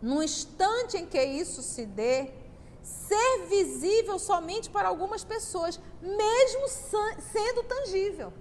no 0.00 0.22
instante 0.22 0.96
em 0.96 1.06
que 1.06 1.22
isso 1.22 1.62
se 1.62 1.84
dê, 1.84 2.32
ser 2.84 3.46
visível 3.48 4.18
somente 4.18 4.68
para 4.70 4.88
algumas 4.88 5.24
pessoas, 5.24 5.80
mesmo 6.00 6.68
sendo 7.32 7.62
tangível. 7.64 8.32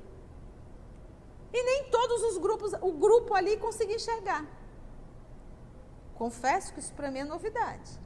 E 1.53 1.63
nem 1.63 1.89
todos 1.89 2.21
os 2.23 2.37
grupos, 2.37 2.73
o 2.81 2.91
grupo 2.91 3.33
ali 3.33 3.55
conseguia 3.57 3.95
enxergar. 3.95 4.45
Confesso 6.15 6.73
que 6.73 6.79
isso 6.79 6.93
para 6.93 7.09
mim 7.09 7.19
é 7.19 7.23
novidade. 7.23 8.03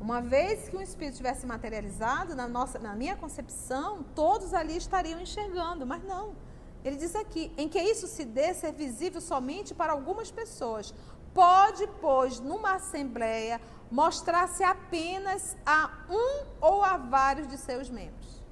Uma 0.00 0.20
vez 0.20 0.68
que 0.68 0.76
o 0.76 0.82
espírito 0.82 1.16
tivesse 1.16 1.46
materializado, 1.46 2.36
na, 2.36 2.46
nossa, 2.46 2.78
na 2.78 2.94
minha 2.94 3.16
concepção, 3.16 4.04
todos 4.14 4.52
ali 4.54 4.76
estariam 4.76 5.20
enxergando, 5.20 5.86
mas 5.86 6.02
não. 6.04 6.36
Ele 6.84 6.96
diz 6.96 7.16
aqui: 7.16 7.52
em 7.56 7.68
que 7.68 7.80
isso 7.80 8.06
se 8.06 8.24
dê 8.24 8.54
ser 8.54 8.72
visível 8.72 9.20
somente 9.20 9.74
para 9.74 9.92
algumas 9.92 10.30
pessoas. 10.30 10.94
Pode, 11.36 11.86
pois, 12.00 12.40
numa 12.40 12.72
assembleia, 12.76 13.60
mostrar-se 13.90 14.64
apenas 14.64 15.56
a 15.64 15.80
um 16.10 16.46
ou 16.60 16.82
a 16.82 16.96
vários 16.96 17.46
de 17.46 17.58
seus 17.58 17.90
membros. 17.90 18.42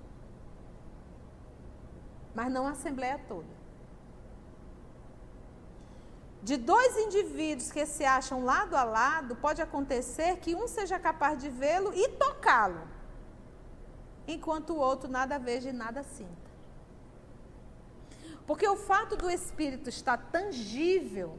Mas 2.34 2.52
não 2.52 2.66
a 2.66 2.72
assembleia 2.72 3.18
toda 3.26 3.64
de 6.44 6.58
dois 6.58 6.98
indivíduos 6.98 7.72
que 7.72 7.86
se 7.86 8.04
acham 8.04 8.44
lado 8.44 8.76
a 8.76 8.84
lado, 8.84 9.34
pode 9.34 9.62
acontecer 9.62 10.36
que 10.36 10.54
um 10.54 10.68
seja 10.68 10.98
capaz 10.98 11.40
de 11.40 11.48
vê-lo 11.48 11.90
e 11.94 12.06
tocá-lo, 12.10 12.86
enquanto 14.28 14.74
o 14.74 14.76
outro 14.76 15.10
nada 15.10 15.38
veja 15.38 15.70
e 15.70 15.72
nada 15.72 16.02
sinta. 16.02 16.50
Porque 18.46 18.68
o 18.68 18.76
fato 18.76 19.16
do 19.16 19.30
espírito 19.30 19.88
estar 19.88 20.18
tangível, 20.30 21.38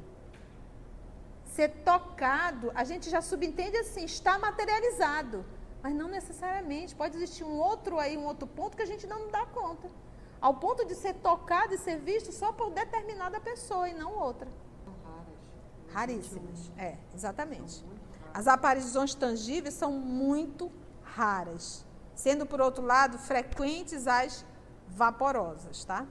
ser 1.55 1.69
tocado, 1.85 2.69
a 2.75 2.83
gente 2.83 3.09
já 3.09 3.21
subentende 3.21 3.77
assim, 3.77 4.03
está 4.03 4.37
materializado. 4.37 5.45
Mas 5.81 5.95
não 5.95 6.07
necessariamente, 6.07 6.95
pode 6.95 7.15
existir 7.15 7.43
um 7.43 7.57
outro 7.57 7.97
aí, 7.97 8.17
um 8.17 8.25
outro 8.25 8.45
ponto 8.45 8.75
que 8.75 8.83
a 8.83 8.85
gente 8.85 9.07
não 9.07 9.29
dá 9.29 9.45
conta. 9.45 9.87
Ao 10.41 10.53
ponto 10.55 10.85
de 10.85 10.95
ser 10.95 11.13
tocado 11.15 11.73
e 11.73 11.77
ser 11.77 11.97
visto 11.99 12.31
só 12.31 12.51
por 12.51 12.71
determinada 12.71 13.39
pessoa 13.39 13.87
e 13.87 13.93
não 13.93 14.17
outra. 14.17 14.49
Raríssimas. 15.93 16.71
É, 16.77 16.97
exatamente. 17.13 17.85
As 18.33 18.47
aparições 18.47 19.15
tangíveis 19.15 19.75
são 19.75 19.91
muito 19.93 20.69
raras, 21.03 21.85
sendo 22.13 22.45
por 22.45 22.59
outro 22.59 22.83
lado 22.83 23.17
frequentes 23.17 24.07
as 24.07 24.45
vaporosas, 24.89 25.85
tá? 25.85 26.05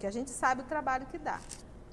Que 0.00 0.06
a 0.06 0.10
gente 0.10 0.30
sabe 0.30 0.62
o 0.62 0.64
trabalho 0.64 1.06
que 1.06 1.18
dá. 1.18 1.38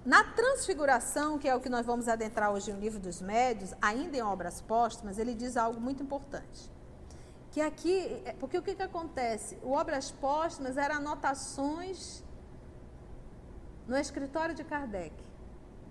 Na 0.05 0.23
transfiguração, 0.23 1.39
que 1.39 1.49
é 1.49 1.55
o 1.55 1.59
que 1.59 1.67
nós 1.67 1.83
vamos 1.83 2.07
adentrar 2.07 2.51
hoje 2.51 2.71
no 2.71 2.79
livro 2.79 2.99
dos 2.99 3.19
médios, 3.21 3.73
ainda 3.81 4.15
em 4.15 4.21
obras 4.21 4.61
póstumas, 4.61 5.17
ele 5.17 5.33
diz 5.33 5.57
algo 5.57 5.81
muito 5.81 6.03
importante. 6.03 6.69
Que 7.49 7.59
aqui, 7.59 8.21
é, 8.23 8.33
porque 8.33 8.55
o 8.55 8.61
que, 8.61 8.75
que 8.75 8.83
acontece? 8.83 9.57
O 9.63 9.71
Obras 9.71 10.11
Póstumas 10.11 10.77
eram 10.77 10.97
anotações 10.97 12.23
no 13.87 13.97
escritório 13.97 14.53
de 14.53 14.63
Kardec. 14.63 15.15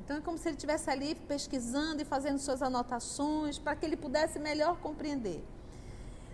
Então 0.05 0.18
é 0.18 0.20
como 0.20 0.38
se 0.38 0.46
ele 0.48 0.57
estivesse 0.57 0.90
ali 0.90 1.14
pesquisando 1.14 2.03
e 2.03 2.05
fazendo 2.05 2.38
suas 2.38 2.62
anotações 2.62 3.59
para 3.59 3.74
que 3.74 3.85
ele 3.85 3.96
pudesse 3.96 4.38
melhor 4.38 4.77
compreender. 4.77 5.42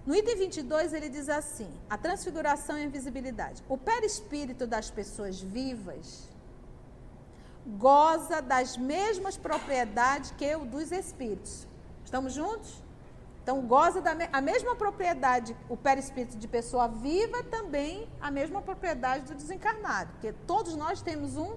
No 0.04 0.14
item 0.14 0.36
22 0.36 0.92
ele 0.92 1.08
diz 1.08 1.28
assim: 1.28 1.70
a 1.88 1.96
transfiguração 1.96 2.76
e 2.76 2.82
a 2.82 2.84
invisibilidade. 2.84 3.62
O 3.68 3.78
perispírito 3.78 4.66
das 4.66 4.90
pessoas 4.90 5.40
vivas 5.40 6.29
goza 7.66 8.40
das 8.40 8.76
mesmas 8.76 9.36
propriedades 9.36 10.30
que 10.32 10.54
o 10.56 10.64
dos 10.64 10.90
espíritos. 10.92 11.66
Estamos 12.04 12.32
juntos? 12.32 12.82
Então, 13.42 13.62
goza 13.62 14.00
da 14.00 14.14
me 14.14 14.28
a 14.32 14.40
mesma 14.40 14.76
propriedade, 14.76 15.56
o 15.68 15.76
perispírito 15.76 16.36
de 16.36 16.46
pessoa 16.46 16.86
viva 16.88 17.42
também 17.44 18.08
a 18.20 18.30
mesma 18.30 18.60
propriedade 18.60 19.24
do 19.24 19.34
desencarnado, 19.34 20.12
porque 20.12 20.32
todos 20.46 20.76
nós 20.76 21.00
temos 21.00 21.36
um 21.36 21.56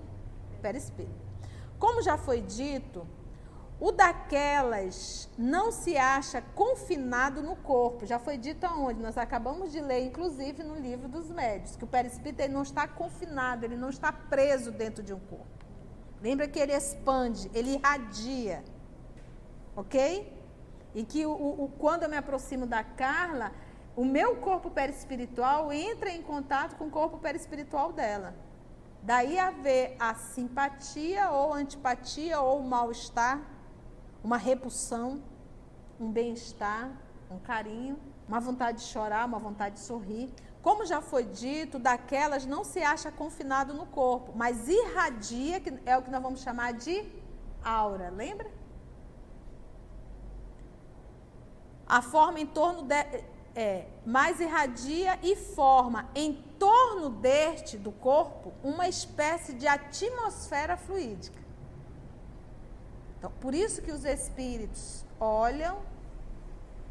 perispírito. 0.62 1.24
Como 1.78 2.02
já 2.02 2.18
foi 2.18 2.42
dito, 2.42 3.06
o 3.80 3.92
daquelas 3.92 5.30
não 5.38 5.72
se 5.72 5.98
acha 5.98 6.42
confinado 6.56 7.44
no 7.44 7.56
corpo. 7.58 8.06
Já 8.06 8.18
foi 8.18 8.38
dito 8.38 8.64
aonde? 8.66 9.02
Nós 9.02 9.18
acabamos 9.18 9.72
de 9.72 9.82
ler, 9.82 10.06
inclusive, 10.06 10.64
no 10.64 10.76
livro 10.76 11.10
dos 11.10 11.30
médios, 11.30 11.76
que 11.76 11.84
o 11.84 11.88
perispírito 11.88 12.42
ele 12.42 12.54
não 12.54 12.64
está 12.64 12.88
confinado, 12.88 13.66
ele 13.66 13.76
não 13.76 13.90
está 13.90 14.12
preso 14.14 14.72
dentro 14.72 15.04
de 15.04 15.14
um 15.14 15.20
corpo. 15.20 15.63
Lembra 16.24 16.48
que 16.48 16.58
ele 16.58 16.72
expande, 16.72 17.52
ele 17.54 17.72
irradia. 17.74 18.64
Ok? 19.76 19.98
E 20.96 21.04
que 21.04 21.26
o, 21.26 21.32
o, 21.34 21.70
quando 21.78 22.04
eu 22.04 22.10
me 22.10 22.16
aproximo 22.16 22.66
da 22.66 22.82
Carla, 22.82 23.52
o 23.94 24.06
meu 24.06 24.38
corpo 24.38 24.72
perispiritual 24.72 25.72
entra 25.74 26.10
em 26.10 26.22
contato 26.22 26.78
com 26.78 26.86
o 26.86 26.90
corpo 26.90 27.18
perispiritual 27.18 27.92
dela. 27.92 28.34
Daí 29.02 29.38
haver 29.38 29.98
a 30.00 30.16
simpatia 30.16 31.30
ou 31.30 31.54
antipatia 31.54 32.40
ou 32.40 32.64
mal-estar, 32.64 33.42
uma 34.24 34.38
repulsão, 34.38 35.22
um 36.00 36.10
bem-estar, 36.10 36.90
um 37.30 37.38
carinho, 37.38 38.00
uma 38.30 38.40
vontade 38.40 38.78
de 38.78 38.86
chorar, 38.86 39.26
uma 39.26 39.40
vontade 39.40 39.76
de 39.76 39.82
sorrir. 39.82 40.34
Como 40.64 40.86
já 40.86 41.02
foi 41.02 41.26
dito, 41.26 41.78
daquelas 41.78 42.46
não 42.46 42.64
se 42.64 42.82
acha 42.82 43.12
confinado 43.12 43.74
no 43.74 43.86
corpo, 43.86 44.32
mas 44.34 44.70
irradia, 44.70 45.60
que 45.60 45.78
é 45.86 45.98
o 45.98 46.02
que 46.02 46.10
nós 46.10 46.24
vamos 46.24 46.40
chamar 46.40 46.72
de 46.72 47.06
aura, 47.62 48.10
lembra? 48.10 48.50
A 51.86 52.02
forma 52.02 52.40
em 52.40 52.48
torno 52.48 52.84
de, 52.84 52.96
é, 53.54 53.88
mais 54.06 54.40
irradia 54.40 55.20
e 55.22 55.36
forma 55.36 56.10
em 56.16 56.34
torno 56.58 57.10
deste, 57.10 57.78
do 57.78 57.92
corpo, 57.92 58.54
uma 58.64 58.88
espécie 58.88 59.54
de 59.54 59.68
atmosfera 59.68 60.78
fluídica. 60.78 61.44
Então, 63.18 63.30
por 63.42 63.54
isso 63.54 63.82
que 63.82 63.92
os 63.92 64.06
espíritos 64.06 65.04
olham 65.20 65.82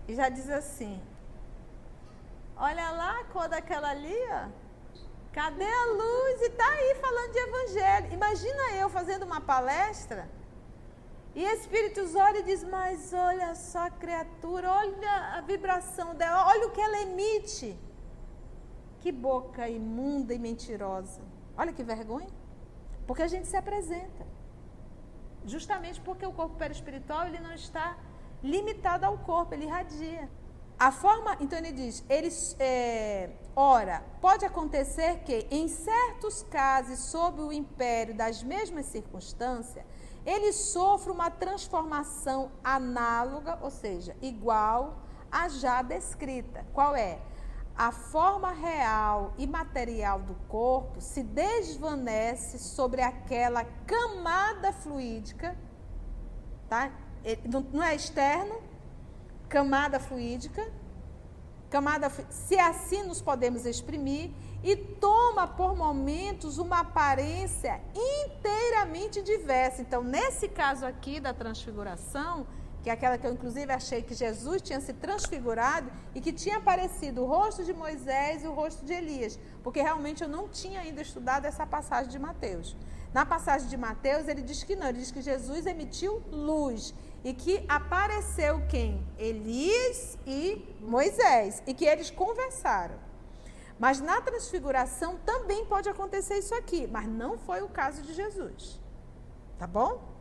e 0.07 0.15
já 0.15 0.29
dizem 0.29 0.55
assim: 0.55 1.01
olha 2.69 2.91
lá 3.01 3.21
a 3.21 3.25
cor 3.33 3.49
daquela 3.55 3.91
ali, 3.91 4.21
ó. 4.41 4.43
Cadê 5.39 5.73
a 5.83 5.87
luz? 6.01 6.41
E 6.43 6.49
está 6.53 6.69
aí 6.79 6.91
falando 7.07 7.33
de 7.33 7.39
evangelho. 7.49 8.13
Imagina 8.19 8.63
eu 8.81 8.89
fazendo 8.99 9.25
uma 9.31 9.41
palestra 9.41 10.23
e 11.35 11.43
espíritos 11.43 12.15
olha 12.15 12.39
e 12.41 12.43
diz: 12.43 12.63
Mas 12.63 13.13
olha 13.13 13.55
só 13.55 13.87
a 13.87 13.91
criatura, 13.91 14.71
olha 14.71 15.15
a 15.37 15.41
vibração 15.41 16.15
dela, 16.15 16.47
olha 16.53 16.67
o 16.69 16.71
que 16.71 16.81
ela 16.81 17.01
emite. 17.01 17.71
Que 19.01 19.11
boca 19.11 19.69
imunda 19.69 20.33
e 20.35 20.39
mentirosa. 20.39 21.23
Olha 21.57 21.73
que 21.73 21.83
vergonha. 21.83 22.33
Porque 23.07 23.23
a 23.23 23.33
gente 23.35 23.49
se 23.49 23.57
apresenta. 23.57 24.25
Justamente 25.45 26.01
porque 26.01 26.25
o 26.25 26.33
corpo 26.33 26.55
perispiritual 26.57 27.27
ele 27.27 27.41
não 27.41 27.53
está 27.53 27.97
limitado 28.43 29.05
ao 29.07 29.19
corpo, 29.19 29.55
ele 29.55 29.65
irradia. 29.65 30.29
A 30.83 30.91
forma, 30.91 31.37
então 31.39 31.57
ele 31.57 31.71
diz, 31.71 32.05
eles, 32.09 32.57
é, 32.59 33.31
ora, 33.55 34.03
pode 34.21 34.45
acontecer 34.45 35.21
que 35.21 35.47
em 35.49 35.69
certos 35.69 36.43
casos, 36.51 36.99
sob 36.99 37.41
o 37.41 37.53
império 37.53 38.17
das 38.17 38.43
mesmas 38.43 38.87
circunstâncias, 38.87 39.85
ele 40.27 40.53
sofre 40.53 41.13
uma 41.13 41.31
transformação 41.31 42.51
análoga, 42.65 43.61
ou 43.63 43.71
seja, 43.71 44.17
igual 44.21 44.99
à 45.31 45.49
já 45.49 45.83
descrita. 45.83 46.67
Qual 46.75 46.97
é? 46.97 47.21
A 47.77 47.93
forma 47.93 48.51
real 48.51 49.35
e 49.39 49.47
material 49.47 50.19
do 50.19 50.35
corpo 50.49 51.01
se 51.01 51.23
desvanece 51.23 52.59
sobre 52.59 53.03
aquela 53.03 53.65
camada 53.87 54.73
fluídica, 54.73 55.57
tá? 56.69 56.91
Não 57.73 57.85
é 57.85 57.95
externo, 57.95 58.72
camada 59.53 60.01
fluídica, 60.01 60.67
camada, 61.69 62.11
se 62.31 62.59
assim 62.59 63.03
nos 63.03 63.21
podemos 63.21 63.67
exprimir, 63.67 64.31
e 64.65 64.75
toma 64.77 65.47
por 65.47 65.77
momentos 65.77 66.57
uma 66.57 66.79
aparência 66.81 67.79
inteiramente 67.95 69.21
diversa. 69.21 69.83
Então, 69.83 70.03
nesse 70.03 70.49
caso 70.49 70.87
aqui 70.87 71.21
da 71.21 71.35
transfiguração, 71.35 72.47
que 72.83 72.89
é 72.89 72.95
aquela 72.95 73.19
que 73.19 73.27
eu 73.27 73.33
inclusive 73.33 73.71
achei 73.71 74.01
que 74.03 74.15
Jesus 74.15 74.63
tinha 74.63 74.81
se 74.81 74.95
transfigurado 74.95 75.93
e 76.15 76.21
que 76.21 76.33
tinha 76.33 76.57
aparecido 76.57 77.23
o 77.23 77.27
rosto 77.27 77.63
de 77.63 77.75
Moisés 77.75 78.43
e 78.43 78.47
o 78.47 78.55
rosto 78.55 78.87
de 78.87 78.95
Elias, 78.95 79.39
porque 79.63 79.83
realmente 79.83 80.23
eu 80.23 80.29
não 80.29 80.49
tinha 80.49 80.81
ainda 80.81 81.03
estudado 81.03 81.45
essa 81.45 81.67
passagem 81.67 82.11
de 82.11 82.19
Mateus. 82.19 82.75
Na 83.13 83.27
passagem 83.27 83.69
de 83.69 83.77
Mateus, 83.77 84.27
ele 84.27 84.41
diz 84.41 84.65
que 84.65 84.75
não, 84.75 84.89
ele 84.89 84.99
diz 84.99 85.11
que 85.11 85.21
Jesus 85.21 85.67
emitiu 85.67 86.23
luz 86.31 86.95
e 87.25 87.33
que 87.33 87.65
apareceu 87.69 88.63
quem? 88.69 89.07
Elias 89.19 90.19
e 90.27 90.65
Moisés, 90.81 91.63
e 91.67 91.75
que 91.75 91.85
eles 91.85 92.11
conversaram. 92.11 92.97
Mas 93.79 94.01
na 94.01 94.21
transfiguração 94.21 95.19
também 95.25 95.65
pode 95.67 95.89
acontecer 95.89 96.39
isso 96.39 96.55
aqui, 96.55 96.87
mas 96.87 97.09
não 97.09 97.39
foi 97.39 97.63
o 97.63 97.69
caso 97.69 98.03
de 98.03 98.13
Jesus. 98.15 98.81
Tá 99.59 99.67
bom? 99.67 100.12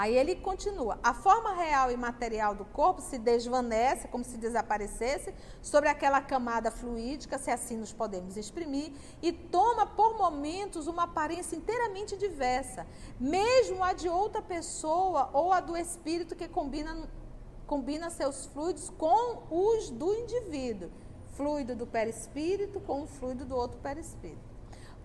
Aí 0.00 0.16
ele 0.16 0.34
continua: 0.36 0.98
a 1.02 1.12
forma 1.12 1.52
real 1.52 1.90
e 1.90 1.96
material 1.96 2.54
do 2.54 2.64
corpo 2.64 3.02
se 3.02 3.18
desvanece, 3.18 4.08
como 4.08 4.24
se 4.24 4.38
desaparecesse, 4.38 5.34
sobre 5.60 5.90
aquela 5.90 6.22
camada 6.22 6.70
fluídica, 6.70 7.36
se 7.36 7.50
assim 7.50 7.76
nos 7.76 7.92
podemos 7.92 8.34
exprimir, 8.38 8.94
e 9.20 9.30
toma 9.30 9.84
por 9.84 10.16
momentos 10.16 10.86
uma 10.86 11.02
aparência 11.02 11.54
inteiramente 11.54 12.16
diversa, 12.16 12.86
mesmo 13.20 13.84
a 13.84 13.92
de 13.92 14.08
outra 14.08 14.40
pessoa 14.40 15.28
ou 15.34 15.52
a 15.52 15.60
do 15.60 15.76
espírito 15.76 16.34
que 16.34 16.48
combina, 16.48 17.06
combina 17.66 18.08
seus 18.08 18.46
fluidos 18.46 18.88
com 18.88 19.42
os 19.50 19.90
do 19.90 20.14
indivíduo, 20.14 20.90
fluido 21.36 21.76
do 21.76 21.86
perispírito 21.86 22.80
com 22.80 23.02
o 23.02 23.06
fluido 23.06 23.44
do 23.44 23.54
outro 23.54 23.78
perispírito. 23.80 24.48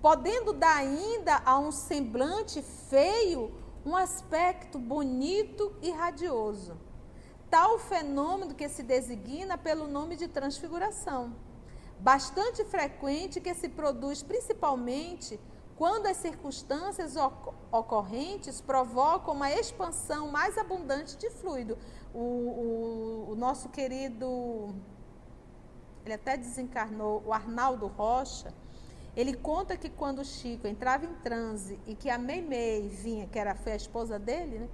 Podendo 0.01 0.53
dar 0.53 0.77
ainda 0.77 1.41
a 1.43 1.59
um 1.59 1.71
semblante 1.71 2.61
feio 2.61 3.64
um 3.85 3.95
aspecto 3.95 4.79
bonito 4.79 5.75
e 5.81 5.91
radioso. 5.91 6.75
Tal 7.49 7.77
fenômeno 7.77 8.55
que 8.55 8.67
se 8.67 8.81
designa 8.81 9.57
pelo 9.57 9.87
nome 9.87 10.15
de 10.15 10.27
transfiguração, 10.27 11.35
bastante 11.99 12.65
frequente 12.65 13.39
que 13.39 13.53
se 13.53 13.69
produz 13.69 14.23
principalmente 14.23 15.39
quando 15.77 16.07
as 16.07 16.17
circunstâncias 16.17 17.15
ocorrentes 17.71 18.59
provocam 18.59 19.35
uma 19.35 19.51
expansão 19.51 20.31
mais 20.31 20.57
abundante 20.57 21.15
de 21.17 21.29
fluido. 21.29 21.77
O, 22.13 22.19
o, 22.19 23.31
o 23.31 23.35
nosso 23.35 23.69
querido, 23.69 24.73
ele 26.03 26.13
até 26.13 26.37
desencarnou, 26.37 27.21
o 27.25 27.33
Arnaldo 27.33 27.87
Rocha, 27.87 28.53
ele 29.15 29.33
conta 29.33 29.77
que 29.77 29.89
quando 29.89 30.19
o 30.19 30.25
Chico 30.25 30.67
entrava 30.67 31.05
em 31.05 31.13
transe 31.15 31.79
e 31.87 31.95
que 31.95 32.09
a 32.09 32.17
Meimei 32.17 32.89
vinha, 32.89 33.27
que 33.27 33.39
era, 33.39 33.55
foi 33.55 33.71
a 33.71 33.75
esposa 33.75 34.19
dele, 34.19 34.59
né? 34.59 34.69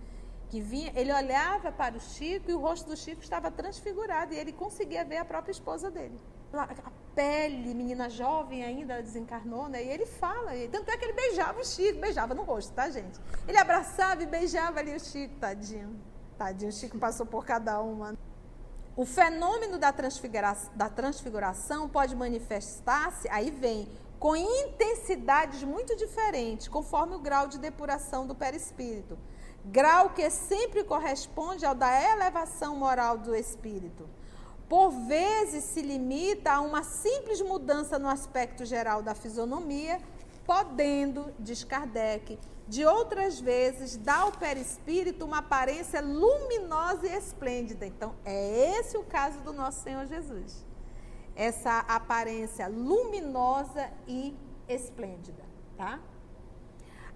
Que 0.50 0.60
vinha, 0.60 0.92
ele 0.96 1.14
olhava 1.14 1.72
para 1.72 1.96
o 1.96 2.00
Chico 2.00 2.50
e 2.50 2.54
o 2.54 2.60
rosto 2.60 2.90
do 2.90 2.98
Chico 2.98 3.22
estava 3.22 3.52
transfigurado 3.52 4.34
e 4.34 4.38
ele 4.38 4.52
conseguia 4.52 5.06
ver 5.06 5.18
a 5.18 5.26
própria 5.26 5.52
esposa 5.52 5.90
dele. 5.90 6.20
A 6.54 6.92
pele, 7.16 7.74
menina 7.74 8.10
jovem 8.10 8.64
ainda, 8.64 9.02
desencarnou, 9.02 9.70
né? 9.70 9.84
E 9.84 9.88
ele 9.88 10.06
fala, 10.06 10.52
tanto 10.70 10.90
é 10.90 10.98
que 10.98 11.06
ele 11.06 11.14
beijava 11.14 11.62
o 11.62 11.66
Chico, 11.66 12.02
beijava 12.02 12.34
no 12.34 12.44
rosto, 12.44 12.74
tá, 12.74 12.90
gente? 12.90 13.20
Ele 13.48 13.58
abraçava 13.58 14.24
e 14.24 14.26
beijava 14.26 14.80
ali 14.80 14.94
o 14.94 15.00
Chico, 15.00 15.36
tadinho. 15.36 15.98
Tadinho, 16.38 16.70
o 16.70 16.74
Chico 16.74 16.98
passou 16.98 17.26
por 17.26 17.46
cada 17.46 17.80
uma. 17.80 18.18
O 18.96 19.06
fenômeno 19.06 19.78
da, 19.78 19.94
transfigura 19.94 20.58
da 20.76 20.90
transfiguração 20.90 21.88
pode 21.88 22.14
manifestar-se, 22.16 23.30
aí 23.30 23.50
vem 23.50 23.88
com 24.22 24.36
intensidades 24.36 25.64
muito 25.64 25.96
diferentes, 25.96 26.68
conforme 26.68 27.16
o 27.16 27.20
grau 27.20 27.48
de 27.48 27.58
depuração 27.58 28.28
do 28.28 28.36
perispírito. 28.36 29.18
Grau 29.66 30.12
que 30.12 30.30
sempre 30.30 30.84
corresponde 30.84 31.66
ao 31.66 31.74
da 31.74 31.92
elevação 32.14 32.76
moral 32.76 33.18
do 33.18 33.36
espírito. 33.36 34.08
Por 34.70 34.92
vezes 34.92 35.64
se 35.64 35.82
limita 35.82 36.52
a 36.52 36.62
uma 36.62 36.84
simples 36.84 37.42
mudança 37.42 37.98
no 37.98 38.08
aspecto 38.08 38.64
geral 38.64 39.02
da 39.02 39.16
fisionomia, 39.16 40.00
podendo, 40.46 41.34
diz 41.40 41.64
Kardec, 41.64 42.38
de 42.68 42.86
outras 42.86 43.40
vezes 43.40 43.98
dar 43.98 44.20
ao 44.20 44.32
perispírito 44.34 45.26
uma 45.26 45.40
aparência 45.40 46.00
luminosa 46.00 47.08
e 47.08 47.18
esplêndida. 47.18 47.88
Então, 47.88 48.14
é 48.24 48.78
esse 48.78 48.96
o 49.00 49.04
caso 49.04 49.40
do 49.40 49.52
nosso 49.52 49.82
Senhor 49.82 50.06
Jesus 50.06 50.71
essa 51.36 51.80
aparência 51.80 52.68
luminosa 52.68 53.90
e 54.08 54.36
esplêndida, 54.68 55.44
tá? 55.78 56.00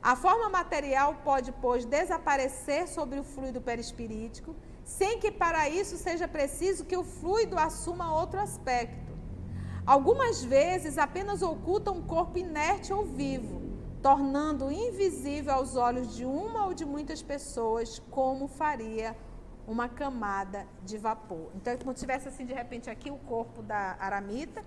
A 0.02 0.16
forma 0.16 0.50
material 0.50 1.16
pode, 1.24 1.52
pois, 1.54 1.84
desaparecer 1.84 2.88
sobre 2.88 3.20
o 3.20 3.24
fluido 3.24 3.60
perispirítico, 3.60 4.56
sem 4.84 5.20
que 5.20 5.32
para 5.32 5.68
isso 5.68 5.98
seja 5.98 6.28
preciso 6.28 6.86
que 6.86 6.96
o 6.96 7.04
fluido 7.04 7.58
assuma 7.58 8.14
outro 8.14 8.40
aspecto. 8.40 9.14
Algumas 9.86 10.44
vezes 10.44 10.98
apenas 10.98 11.42
oculta 11.42 11.92
um 11.92 12.04
corpo 12.04 12.38
inerte 12.38 12.94
ou 12.94 13.04
vivo, 13.04 13.62
tornando 14.02 14.72
invisível 14.72 15.56
aos 15.56 15.76
olhos 15.76 16.16
de 16.16 16.24
uma 16.24 16.68
ou 16.68 16.74
de 16.76 16.86
muitas 16.86 17.24
pessoas, 17.24 18.00
como 18.12 18.48
faria 18.48 19.16
uma 19.68 19.90
camada 19.90 20.68
de 20.84 20.98
vapor. 20.98 21.50
Então, 21.56 21.74
é 21.74 21.78
como 21.78 21.94
se 21.94 22.00
tivesse 22.00 22.28
assim, 22.28 22.46
de 22.46 22.54
repente, 22.54 22.90
aqui 22.90 23.10
o 23.10 23.18
corpo 23.18 23.62
da 23.62 23.96
aramita, 24.00 24.64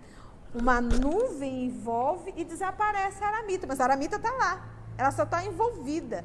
uma 0.55 0.81
nuvem 0.81 1.67
envolve 1.67 2.33
e 2.37 2.45
desaparece 2.45 3.23
a 3.23 3.29
aramita, 3.29 3.67
mas 3.67 3.81
a 3.81 3.85
aramita 3.85 4.17
está 4.17 4.31
lá, 4.33 4.67
ela 4.97 5.11
só 5.11 5.25
está 5.25 5.45
envolvida. 5.45 6.25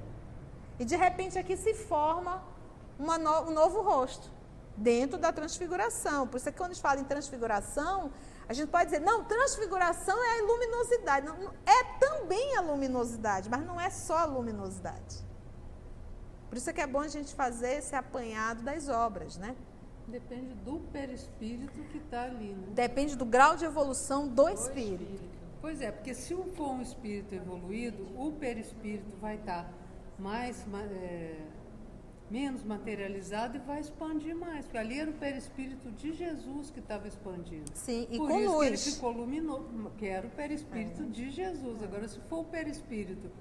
E 0.80 0.86
de 0.86 0.96
repente 0.96 1.38
aqui 1.38 1.56
se 1.56 1.74
forma 1.74 2.42
no, 2.98 3.50
um 3.50 3.54
novo 3.54 3.82
rosto, 3.82 4.32
dentro 4.76 5.18
da 5.18 5.32
transfiguração. 5.32 6.28
Por 6.28 6.38
isso 6.38 6.50
é 6.50 6.52
que 6.52 6.58
quando 6.58 6.72
a 6.72 6.74
gente 6.74 6.82
fala 6.82 7.00
em 7.00 7.04
transfiguração, 7.04 8.12
a 8.48 8.54
gente 8.54 8.70
pode 8.70 8.86
dizer, 8.86 9.00
não, 9.00 9.24
transfiguração 9.24 10.18
é 10.24 10.40
a 10.40 10.44
luminosidade. 10.44 11.26
Não, 11.26 11.54
é 11.66 11.84
também 12.00 12.58
a 12.58 12.62
luminosidade, 12.62 13.50
mas 13.50 13.64
não 13.66 13.80
é 13.80 13.90
só 13.90 14.18
a 14.18 14.26
luminosidade. 14.26 15.24
Por 16.54 16.58
isso 16.58 16.70
é 16.70 16.74
que 16.74 16.82
é 16.82 16.86
bom 16.86 17.00
a 17.00 17.08
gente 17.08 17.34
fazer 17.34 17.80
esse 17.80 17.96
apanhado 17.96 18.62
das 18.62 18.88
obras, 18.88 19.38
né? 19.40 19.56
Depende 20.08 20.54
do 20.64 20.82
perispírito 20.92 21.82
que 21.86 21.98
está 21.98 22.26
ali. 22.26 22.50
Né? 22.50 22.68
Depende 22.76 23.16
do 23.16 23.26
grau 23.26 23.56
de 23.56 23.66
evolução 23.66 24.28
do, 24.28 24.36
do 24.44 24.50
espírito. 24.50 25.02
espírito. 25.02 25.24
Pois 25.60 25.82
é, 25.82 25.92
porque 25.92 26.14
se 26.14 26.36
for 26.56 26.74
um 26.74 26.82
espírito 26.84 27.34
evoluído, 27.34 28.04
o 28.16 28.34
perispírito 28.34 29.18
vai 29.20 29.38
estar 29.38 29.64
tá 29.64 29.70
mais, 30.20 30.64
é, 30.92 31.38
menos 32.30 32.64
materializado 32.64 33.58
e 33.58 33.60
vai 33.60 33.80
expandir 33.80 34.36
mais. 34.36 34.66
Porque 34.66 34.78
ali 34.78 35.00
era 35.00 35.10
o 35.10 35.16
perispírito 35.16 35.92
de 35.94 36.14
Jesus 36.14 36.70
que 36.70 36.82
estava 36.82 37.08
expandindo. 37.08 37.72
Sim, 37.74 38.08
e 38.12 38.18
Por 38.20 38.30
com 38.30 38.40
isso 38.40 38.52
luz. 38.52 38.68
Que 38.68 38.90
ele 38.90 38.96
ficou 38.96 39.12
luminoso, 39.12 39.92
que 39.98 40.06
era 40.06 40.28
o 40.28 40.30
perispírito 40.30 41.02
é. 41.02 41.06
de 41.08 41.32
Jesus. 41.32 41.82
Agora, 41.82 42.08
se 42.08 42.20
for 42.30 42.42
o 42.42 42.46
perispírito 42.46 43.32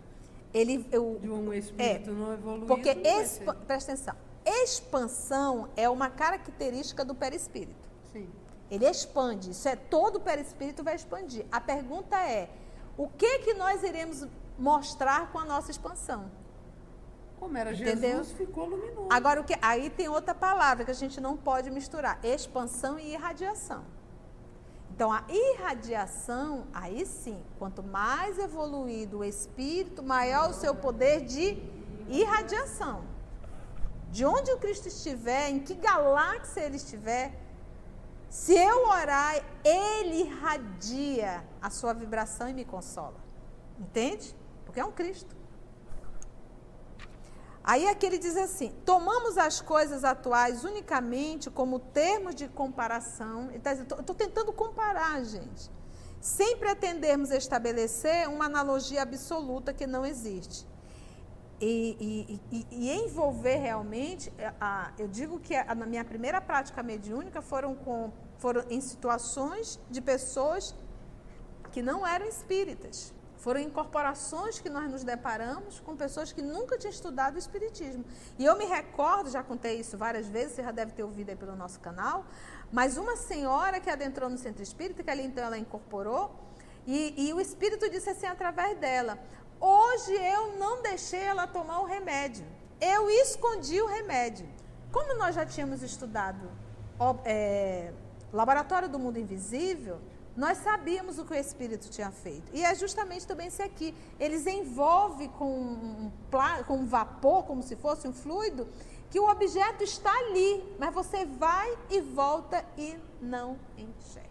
ele 0.52 0.86
eu, 0.92 1.18
de 1.20 1.30
um 1.30 1.52
espírito 1.52 2.10
é, 2.10 2.12
não 2.12 2.32
evoluído. 2.32 2.66
Porque 2.66 2.90
expa, 2.90 3.54
presta 3.54 3.92
atenção, 3.92 4.14
expansão 4.44 5.68
é 5.76 5.88
uma 5.88 6.10
característica 6.10 7.04
do 7.04 7.14
perispírito. 7.14 7.88
Sim. 8.12 8.28
Ele 8.70 8.86
expande, 8.88 9.50
isso 9.50 9.68
é 9.68 9.76
todo 9.76 10.16
o 10.16 10.20
perispírito 10.20 10.82
vai 10.82 10.94
expandir. 10.94 11.44
A 11.50 11.60
pergunta 11.60 12.16
é: 12.18 12.50
o 12.96 13.08
que 13.08 13.40
que 13.40 13.54
nós 13.54 13.82
iremos 13.82 14.26
mostrar 14.58 15.30
com 15.32 15.38
a 15.38 15.44
nossa 15.44 15.70
expansão? 15.70 16.30
Como 17.38 17.56
era 17.56 17.72
Entendeu? 17.72 18.18
Jesus, 18.18 18.32
ficou 18.32 18.66
luminoso. 18.66 19.08
Agora 19.10 19.40
o 19.40 19.44
que 19.44 19.56
aí 19.60 19.90
tem 19.90 20.08
outra 20.08 20.34
palavra 20.34 20.84
que 20.84 20.90
a 20.90 20.94
gente 20.94 21.20
não 21.20 21.36
pode 21.36 21.70
misturar: 21.70 22.18
expansão 22.22 22.98
e 22.98 23.12
irradiação. 23.12 23.84
Então, 25.02 25.12
a 25.12 25.24
irradiação, 25.28 26.64
aí 26.72 27.04
sim, 27.04 27.42
quanto 27.58 27.82
mais 27.82 28.38
evoluído 28.38 29.18
o 29.18 29.24
espírito, 29.24 30.00
maior 30.00 30.50
o 30.50 30.52
seu 30.52 30.76
poder 30.76 31.22
de 31.22 31.60
irradiação. 32.08 33.02
De 34.12 34.24
onde 34.24 34.52
o 34.52 34.58
Cristo 34.58 34.86
estiver, 34.86 35.50
em 35.50 35.58
que 35.58 35.74
galáxia 35.74 36.60
ele 36.60 36.76
estiver, 36.76 37.36
se 38.30 38.54
eu 38.54 38.86
orar, 38.86 39.44
ele 39.64 40.20
irradia 40.20 41.42
a 41.60 41.68
sua 41.68 41.92
vibração 41.92 42.48
e 42.48 42.54
me 42.54 42.64
consola. 42.64 43.18
Entende? 43.80 44.36
Porque 44.64 44.78
é 44.78 44.84
um 44.84 44.92
Cristo. 44.92 45.34
Aí 47.64 47.86
aqui 47.86 48.06
ele 48.06 48.18
diz 48.18 48.36
assim: 48.36 48.72
tomamos 48.84 49.38
as 49.38 49.60
coisas 49.60 50.04
atuais 50.04 50.64
unicamente 50.64 51.50
como 51.50 51.78
termos 51.78 52.34
de 52.34 52.48
comparação. 52.48 53.50
Tá 53.62 53.72
Estou 53.72 54.14
tentando 54.14 54.52
comparar, 54.52 55.22
gente. 55.24 55.70
Sem 56.20 56.56
pretendermos 56.56 57.30
estabelecer 57.30 58.28
uma 58.28 58.46
analogia 58.46 59.02
absoluta 59.02 59.72
que 59.72 59.86
não 59.86 60.04
existe. 60.06 60.66
E, 61.60 61.96
e, 62.50 62.56
e, 62.56 62.66
e 62.70 62.90
envolver 62.90 63.56
realmente, 63.56 64.32
é, 64.36 64.52
a, 64.60 64.92
eu 64.98 65.06
digo 65.06 65.38
que 65.38 65.54
a, 65.54 65.72
na 65.76 65.86
minha 65.86 66.04
primeira 66.04 66.40
prática 66.40 66.82
mediúnica 66.82 67.40
foram, 67.40 67.76
com, 67.76 68.10
foram 68.38 68.64
em 68.68 68.80
situações 68.80 69.78
de 69.88 70.00
pessoas 70.00 70.74
que 71.70 71.80
não 71.80 72.04
eram 72.04 72.26
espíritas. 72.26 73.14
Foram 73.42 73.60
incorporações 73.60 74.60
que 74.60 74.70
nós 74.70 74.88
nos 74.88 75.02
deparamos 75.02 75.80
com 75.80 75.96
pessoas 75.96 76.32
que 76.32 76.40
nunca 76.40 76.78
tinham 76.78 76.92
estudado 76.92 77.34
o 77.34 77.38
Espiritismo. 77.38 78.04
E 78.38 78.44
eu 78.44 78.56
me 78.56 78.64
recordo, 78.64 79.28
já 79.28 79.42
contei 79.42 79.80
isso 79.80 79.98
várias 79.98 80.28
vezes, 80.28 80.52
você 80.52 80.62
já 80.62 80.70
deve 80.70 80.92
ter 80.92 81.02
ouvido 81.02 81.30
aí 81.30 81.34
pelo 81.34 81.56
nosso 81.56 81.80
canal, 81.80 82.24
mas 82.70 82.96
uma 82.96 83.16
senhora 83.16 83.80
que 83.80 83.90
adentrou 83.90 84.30
no 84.30 84.38
centro 84.38 84.62
espírita, 84.62 85.02
que 85.02 85.10
ali 85.10 85.24
então 85.24 85.42
ela 85.42 85.58
incorporou, 85.58 86.32
e, 86.86 87.14
e 87.16 87.32
o 87.32 87.40
Espírito 87.40 87.90
disse 87.90 88.10
assim 88.10 88.26
através 88.26 88.78
dela: 88.78 89.18
Hoje 89.60 90.12
eu 90.12 90.56
não 90.56 90.80
deixei 90.80 91.24
ela 91.24 91.44
tomar 91.44 91.80
o 91.80 91.84
remédio, 91.84 92.46
eu 92.80 93.10
escondi 93.10 93.80
o 93.82 93.86
remédio. 93.86 94.48
Como 94.92 95.16
nós 95.18 95.34
já 95.34 95.44
tínhamos 95.44 95.82
estudado 95.82 96.48
é, 97.24 97.92
Laboratório 98.32 98.88
do 98.88 99.00
Mundo 99.00 99.18
Invisível, 99.18 100.00
nós 100.36 100.58
sabíamos 100.58 101.18
o 101.18 101.24
que 101.24 101.32
o 101.32 101.36
Espírito 101.36 101.90
tinha 101.90 102.10
feito. 102.10 102.50
E 102.54 102.64
é 102.64 102.74
justamente 102.74 103.26
também 103.26 103.48
isso 103.48 103.62
aqui. 103.62 103.94
Eles 104.18 104.46
envolvem 104.46 105.28
com 105.28 105.50
um, 105.60 106.12
com 106.66 106.78
um 106.78 106.86
vapor, 106.86 107.44
como 107.44 107.62
se 107.62 107.76
fosse 107.76 108.08
um 108.08 108.12
fluido, 108.12 108.66
que 109.10 109.20
o 109.20 109.28
objeto 109.28 109.84
está 109.84 110.10
ali, 110.10 110.64
mas 110.78 110.94
você 110.94 111.26
vai 111.26 111.76
e 111.90 112.00
volta 112.00 112.64
e 112.78 112.96
não 113.20 113.58
enxerga. 113.76 114.30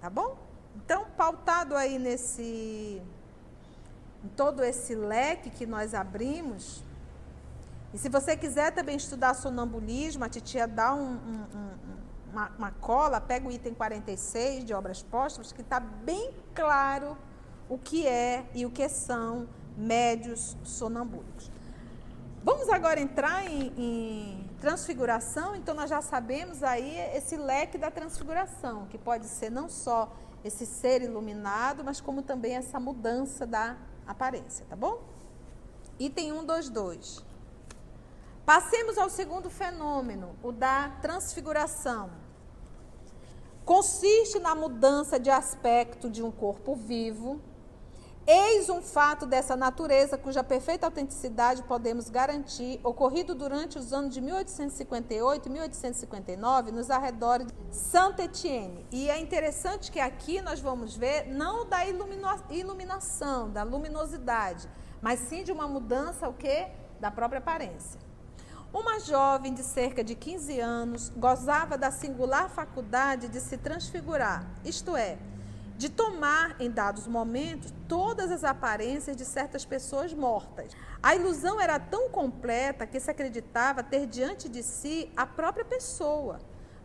Tá 0.00 0.08
bom? 0.08 0.38
Então, 0.76 1.06
pautado 1.16 1.76
aí 1.76 1.98
nesse. 1.98 3.02
em 4.24 4.28
todo 4.34 4.64
esse 4.64 4.94
leque 4.94 5.50
que 5.50 5.66
nós 5.66 5.92
abrimos. 5.92 6.82
E 7.92 7.98
se 7.98 8.08
você 8.08 8.36
quiser 8.36 8.72
também 8.72 8.96
estudar 8.96 9.34
sonambulismo, 9.34 10.24
a 10.24 10.28
titia 10.28 10.66
dá 10.66 10.94
um, 10.94 11.12
um, 11.12 11.46
um 11.54 11.93
uma, 12.34 12.50
uma 12.58 12.70
cola, 12.72 13.20
pega 13.20 13.46
o 13.48 13.52
item 13.52 13.72
46 13.72 14.64
de 14.64 14.74
obras 14.74 15.02
póstumas, 15.02 15.52
que 15.52 15.62
está 15.62 15.78
bem 15.78 16.34
claro 16.52 17.16
o 17.68 17.78
que 17.78 18.06
é 18.06 18.44
e 18.52 18.66
o 18.66 18.70
que 18.70 18.88
são 18.88 19.48
médios 19.76 20.56
sonambúlicos. 20.64 21.50
Vamos 22.42 22.68
agora 22.68 23.00
entrar 23.00 23.46
em, 23.46 23.72
em, 23.78 24.50
transfiguração, 24.60 25.54
então 25.54 25.74
nós 25.74 25.88
já 25.88 26.02
sabemos 26.02 26.62
aí 26.62 26.98
esse 27.16 27.36
leque 27.36 27.78
da 27.78 27.90
transfiguração, 27.90 28.86
que 28.86 28.98
pode 28.98 29.26
ser 29.26 29.50
não 29.50 29.68
só 29.68 30.12
esse 30.44 30.66
ser 30.66 31.00
iluminado, 31.02 31.82
mas 31.82 32.00
como 32.00 32.20
também 32.20 32.56
essa 32.56 32.78
mudança 32.78 33.46
da 33.46 33.76
aparência, 34.06 34.66
tá 34.68 34.76
bom? 34.76 35.00
Item 35.98 36.32
122. 36.32 37.24
Passemos 38.44 38.98
ao 38.98 39.08
segundo 39.08 39.48
fenômeno, 39.48 40.36
o 40.42 40.52
da 40.52 40.90
transfiguração 41.00 42.23
consiste 43.64 44.38
na 44.38 44.54
mudança 44.54 45.18
de 45.18 45.30
aspecto 45.30 46.10
de 46.10 46.22
um 46.22 46.30
corpo 46.30 46.74
vivo. 46.74 47.40
Eis 48.26 48.70
um 48.70 48.80
fato 48.80 49.26
dessa 49.26 49.54
natureza 49.54 50.16
cuja 50.16 50.42
perfeita 50.42 50.86
autenticidade 50.86 51.62
podemos 51.64 52.08
garantir, 52.08 52.80
ocorrido 52.82 53.34
durante 53.34 53.78
os 53.78 53.92
anos 53.92 54.14
de 54.14 54.20
1858 54.22 55.46
e 55.46 55.52
1859, 55.52 56.72
nos 56.72 56.90
arredores 56.90 57.46
de 57.46 57.76
Saint-Étienne. 57.76 58.86
E 58.90 59.10
é 59.10 59.18
interessante 59.18 59.92
que 59.92 60.00
aqui 60.00 60.40
nós 60.40 60.58
vamos 60.58 60.96
ver 60.96 61.26
não 61.28 61.66
da 61.66 61.86
ilumina 61.86 62.42
iluminação, 62.48 63.50
da 63.50 63.62
luminosidade, 63.62 64.70
mas 65.02 65.20
sim 65.20 65.44
de 65.44 65.52
uma 65.52 65.68
mudança 65.68 66.26
o 66.26 66.32
quê? 66.32 66.68
Da 66.98 67.10
própria 67.10 67.40
aparência. 67.40 68.03
Uma 68.74 68.98
jovem 68.98 69.54
de 69.54 69.62
cerca 69.62 70.02
de 70.02 70.16
15 70.16 70.58
anos 70.58 71.08
gozava 71.08 71.78
da 71.78 71.92
singular 71.92 72.50
faculdade 72.50 73.28
de 73.28 73.40
se 73.40 73.56
transfigurar, 73.56 74.44
isto 74.64 74.96
é, 74.96 75.16
de 75.78 75.88
tomar 75.88 76.60
em 76.60 76.68
dados 76.68 77.06
momentos 77.06 77.72
todas 77.86 78.32
as 78.32 78.42
aparências 78.42 79.16
de 79.16 79.24
certas 79.24 79.64
pessoas 79.64 80.12
mortas. 80.12 80.72
A 81.00 81.14
ilusão 81.14 81.60
era 81.60 81.78
tão 81.78 82.10
completa 82.10 82.84
que 82.84 82.98
se 82.98 83.08
acreditava 83.08 83.80
ter 83.80 84.08
diante 84.08 84.48
de 84.48 84.60
si 84.60 85.08
a 85.16 85.24
própria 85.24 85.64
pessoa, 85.64 86.40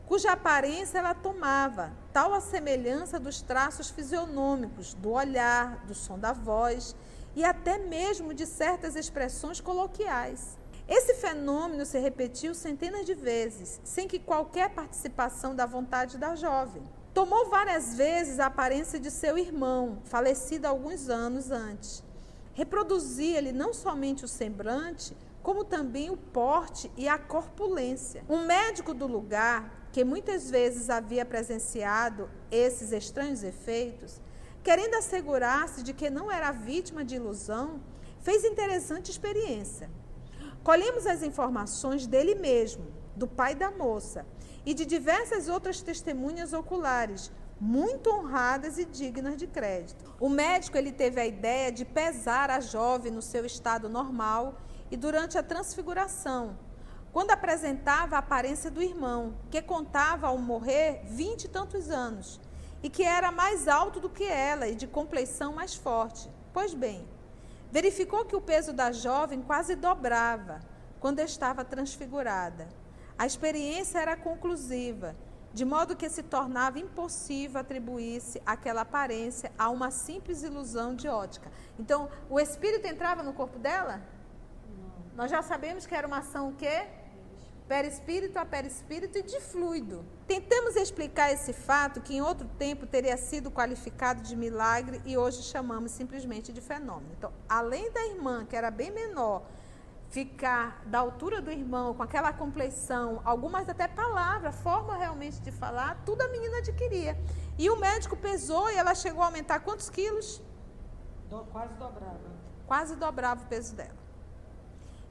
cuja 0.05 0.33
aparência 0.33 0.99
ela 0.99 1.15
tomava, 1.15 1.91
tal 2.13 2.35
a 2.35 2.39
semelhança 2.39 3.19
dos 3.19 3.41
traços 3.41 3.89
fisionômicos, 3.89 4.93
do 4.93 5.09
olhar, 5.09 5.83
do 5.87 5.95
som 5.95 6.19
da 6.19 6.33
voz 6.33 6.95
e 7.35 7.43
até 7.43 7.79
mesmo 7.79 8.31
de 8.31 8.45
certas 8.45 8.95
expressões 8.95 9.59
coloquiais. 9.59 10.59
Esse 10.89 11.13
fenômeno 11.13 11.85
se 11.85 11.99
repetiu 11.99 12.55
centenas 12.55 13.05
de 13.05 13.13
vezes, 13.13 13.79
sem 13.83 14.07
que 14.07 14.17
qualquer 14.17 14.71
participação 14.71 15.55
da 15.55 15.67
vontade 15.67 16.17
da 16.17 16.35
jovem. 16.35 16.81
Tomou 17.13 17.47
várias 17.47 17.93
vezes 17.93 18.39
a 18.39 18.47
aparência 18.47 18.99
de 18.99 19.11
seu 19.11 19.37
irmão, 19.37 19.99
falecido 20.05 20.65
alguns 20.65 21.07
anos 21.07 21.51
antes. 21.51 22.03
Reproduzia-lhe 22.55 23.51
não 23.51 23.71
somente 23.71 24.25
o 24.25 24.27
semblante, 24.27 25.15
como 25.43 25.63
também 25.63 26.09
o 26.09 26.17
porte 26.17 26.91
e 26.97 27.07
a 27.07 27.19
corpulência. 27.19 28.23
Um 28.27 28.47
médico 28.47 28.91
do 28.91 29.05
lugar, 29.05 29.87
que 29.91 30.03
muitas 30.03 30.49
vezes 30.49 30.89
havia 30.89 31.23
presenciado 31.23 32.27
esses 32.49 32.91
estranhos 32.91 33.43
efeitos, 33.43 34.19
querendo 34.63 34.95
assegurar-se 34.95 35.83
de 35.83 35.93
que 35.93 36.09
não 36.09 36.31
era 36.31 36.51
vítima 36.51 37.05
de 37.05 37.15
ilusão, 37.15 37.79
fez 38.21 38.43
interessante 38.43 39.11
experiência. 39.11 39.87
Colhemos 40.63 41.05
as 41.05 41.23
informações 41.23 42.05
dele 42.05 42.35
mesmo, 42.35 42.85
do 43.15 43.27
pai 43.27 43.55
da 43.55 43.71
moça, 43.71 44.25
e 44.65 44.73
de 44.73 44.85
diversas 44.85 45.47
outras 45.47 45.81
testemunhas 45.81 46.53
oculares, 46.53 47.31
muito 47.59 48.09
honradas 48.09 48.77
e 48.77 48.85
dignas 48.85 49.35
de 49.35 49.47
crédito. 49.47 50.13
O 50.19 50.29
médico 50.29 50.77
ele 50.77 50.91
teve 50.91 51.19
a 51.19 51.25
ideia 51.25 51.71
de 51.71 51.83
pesar 51.83 52.49
a 52.49 52.59
jovem 52.59 53.11
no 53.11 53.21
seu 53.21 53.45
estado 53.45 53.89
normal 53.89 54.59
e 54.91 54.97
durante 54.97 55.37
a 55.37 55.43
transfiguração, 55.43 56.57
quando 57.11 57.31
apresentava 57.31 58.15
a 58.15 58.19
aparência 58.19 58.69
do 58.69 58.81
irmão, 58.81 59.33
que 59.49 59.61
contava 59.61 60.27
ao 60.27 60.37
morrer 60.37 61.01
vinte 61.05 61.45
e 61.45 61.47
tantos 61.47 61.89
anos, 61.89 62.39
e 62.83 62.89
que 62.89 63.03
era 63.03 63.31
mais 63.31 63.67
alto 63.67 63.99
do 63.99 64.09
que 64.09 64.23
ela 64.23 64.67
e 64.67 64.75
de 64.75 64.87
compleição 64.87 65.53
mais 65.53 65.73
forte. 65.75 66.29
Pois 66.53 66.73
bem, 66.73 67.05
Verificou 67.71 68.25
que 68.25 68.35
o 68.35 68.41
peso 68.41 68.73
da 68.73 68.91
jovem 68.91 69.41
quase 69.41 69.75
dobrava 69.75 70.59
quando 70.99 71.19
estava 71.19 71.63
transfigurada. 71.63 72.67
A 73.17 73.25
experiência 73.25 73.99
era 73.99 74.15
conclusiva, 74.15 75.15
de 75.53 75.65
modo 75.65 75.95
que 75.95 76.09
se 76.09 76.23
tornava 76.23 76.79
impossível 76.79 77.59
atribuir-se 77.59 78.41
aquela 78.45 78.81
aparência 78.81 79.51
a 79.57 79.69
uma 79.69 79.91
simples 79.91 80.41
ilusão 80.43 80.95
de 80.95 81.07
ótica. 81.07 81.51
Então, 81.77 82.09
o 82.29 82.39
espírito 82.39 82.87
entrava 82.87 83.23
no 83.23 83.33
corpo 83.33 83.59
dela? 83.59 84.01
Não. 84.67 85.15
Nós 85.15 85.31
já 85.31 85.41
sabemos 85.41 85.85
que 85.85 85.93
era 85.93 86.07
uma 86.07 86.19
ação 86.19 86.49
o 86.49 86.55
quê? 86.55 86.87
Perispírito 87.69 88.39
a 88.39 88.45
perispírito 88.45 89.19
e 89.19 89.21
de 89.21 89.39
fluido. 89.39 90.03
Tentamos 90.25 90.75
explicar 90.75 91.31
esse 91.31 91.53
fato 91.53 92.01
que 92.01 92.15
em 92.15 92.21
outro 92.21 92.47
tempo 92.57 92.87
teria 92.87 93.15
sido 93.15 93.51
qualificado 93.51 94.23
de 94.23 94.35
milagre 94.35 94.99
e 95.05 95.15
hoje 95.15 95.43
chamamos 95.43 95.91
simplesmente 95.91 96.51
de 96.51 96.61
fenômeno. 96.61 97.11
Então, 97.15 97.31
além 97.47 97.91
da 97.91 98.03
irmã, 98.07 98.43
que 98.43 98.55
era 98.55 98.71
bem 98.71 98.89
menor, 98.89 99.43
ficar 100.09 100.81
da 100.87 100.97
altura 100.97 101.39
do 101.43 101.51
irmão, 101.51 101.93
com 101.93 102.01
aquela 102.01 102.33
compleição, 102.33 103.21
algumas 103.23 103.69
até 103.69 103.87
palavras, 103.87 104.55
forma 104.55 104.97
realmente 104.97 105.39
de 105.39 105.51
falar, 105.51 106.01
tudo 106.03 106.23
a 106.23 106.27
menina 106.29 106.57
adquiria. 106.57 107.15
E 107.55 107.69
o 107.69 107.77
médico 107.77 108.17
pesou 108.17 108.67
e 108.71 108.77
ela 108.77 108.95
chegou 108.95 109.21
a 109.21 109.27
aumentar 109.27 109.59
quantos 109.59 109.91
quilos? 109.91 110.41
Do, 111.29 111.43
quase 111.45 111.75
dobrava. 111.75 112.39
Quase 112.65 112.95
dobrava 112.95 113.43
o 113.43 113.45
peso 113.45 113.75
dela. 113.75 113.98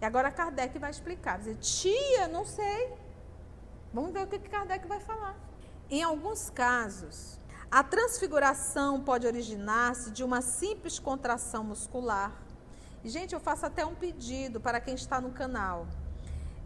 E 0.00 0.04
agora 0.04 0.30
Kardec 0.30 0.78
vai 0.78 0.90
explicar. 0.90 1.38
Vai 1.38 1.54
dizer, 1.54 1.56
tia, 1.56 2.28
não 2.28 2.44
sei. 2.44 2.92
Vamos 3.92 4.12
ver 4.12 4.22
o 4.22 4.26
que 4.26 4.38
Kardec 4.38 4.87
vai 4.87 5.00
falar. 5.00 5.37
Em 5.90 6.02
alguns 6.02 6.50
casos, 6.50 7.38
a 7.70 7.82
transfiguração 7.82 9.00
pode 9.00 9.26
originar-se 9.26 10.11
de 10.11 10.22
uma 10.22 10.40
simples 10.40 10.98
contração 10.98 11.64
muscular. 11.64 12.32
Gente, 13.04 13.34
eu 13.34 13.40
faço 13.40 13.64
até 13.66 13.84
um 13.84 13.94
pedido 13.94 14.61
para 14.61 14.80
quem 14.80 14.94
está 14.94 15.20
no 15.20 15.30
canal. 15.30 15.87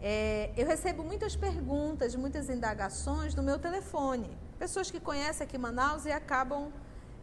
É, 0.01 0.51
eu 0.57 0.67
recebo 0.67 1.05
muitas 1.05 1.37
perguntas, 1.37 2.17
muitas 2.17 2.51
indagações 2.51 3.35
no 3.35 3.43
meu 3.43 3.59
telefone. 3.59 4.37
Pessoas 4.59 4.91
que 4.91 4.99
conhecem 4.99 5.45
aqui 5.45 5.57
Manaus 5.57 6.05
e 6.05 6.11
acabam. 6.11 6.73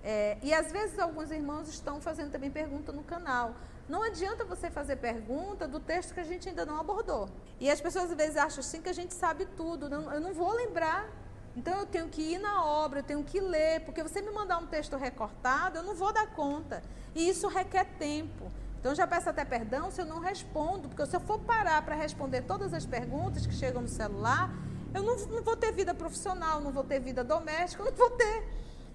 É, 0.01 0.37
e 0.41 0.53
às 0.53 0.71
vezes 0.71 0.97
alguns 0.97 1.29
irmãos 1.29 1.67
estão 1.67 1.99
fazendo 1.99 2.31
também 2.31 2.49
pergunta 2.49 2.93
no 2.93 3.03
canal. 3.03 3.53
Não 3.89 4.03
adianta 4.03 4.45
você 4.45 4.69
fazer 4.69 4.97
pergunta 4.97 5.67
do 5.67 5.79
texto 5.79 6.13
que 6.13 6.19
a 6.19 6.23
gente 6.23 6.47
ainda 6.47 6.63
não 6.63 6.79
abordou. 6.79 7.27
E 7.59 7.71
as 7.71 7.81
pessoas 7.81 8.11
às 8.11 8.15
vezes 8.15 8.37
acham 8.37 8.59
assim 8.59 8.83
que 8.83 8.89
a 8.89 8.93
gente 8.93 9.15
sabe 9.15 9.47
tudo. 9.57 9.89
Não, 9.89 10.13
eu 10.13 10.21
não 10.21 10.31
vou 10.31 10.53
lembrar. 10.53 11.09
Então 11.57 11.79
eu 11.79 11.87
tenho 11.87 12.07
que 12.07 12.21
ir 12.21 12.37
na 12.37 12.63
obra, 12.63 12.99
eu 12.99 13.03
tenho 13.03 13.23
que 13.23 13.39
ler, 13.39 13.81
porque 13.81 14.03
você 14.03 14.21
me 14.21 14.29
mandar 14.29 14.59
um 14.59 14.67
texto 14.67 14.95
recortado, 14.95 15.79
eu 15.79 15.83
não 15.83 15.95
vou 15.95 16.13
dar 16.13 16.27
conta. 16.27 16.83
E 17.15 17.27
isso 17.27 17.47
requer 17.47 17.85
tempo. 17.97 18.51
Então 18.79 18.93
já 18.93 19.07
peço 19.07 19.27
até 19.27 19.43
perdão 19.43 19.89
se 19.89 19.99
eu 19.99 20.05
não 20.05 20.19
respondo, 20.19 20.87
porque 20.87 21.05
se 21.07 21.15
eu 21.15 21.19
for 21.19 21.39
parar 21.39 21.81
para 21.81 21.95
responder 21.95 22.43
todas 22.43 22.73
as 22.75 22.85
perguntas 22.85 23.45
que 23.47 23.53
chegam 23.53 23.81
no 23.81 23.87
celular, 23.87 24.53
eu 24.93 25.01
não, 25.01 25.17
não 25.17 25.41
vou 25.41 25.57
ter 25.57 25.71
vida 25.71 25.95
profissional, 25.95 26.61
não 26.61 26.71
vou 26.71 26.83
ter 26.83 26.99
vida 26.99 27.23
doméstica, 27.23 27.83
não 27.83 27.91
vou 27.91 28.11
ter. 28.11 28.47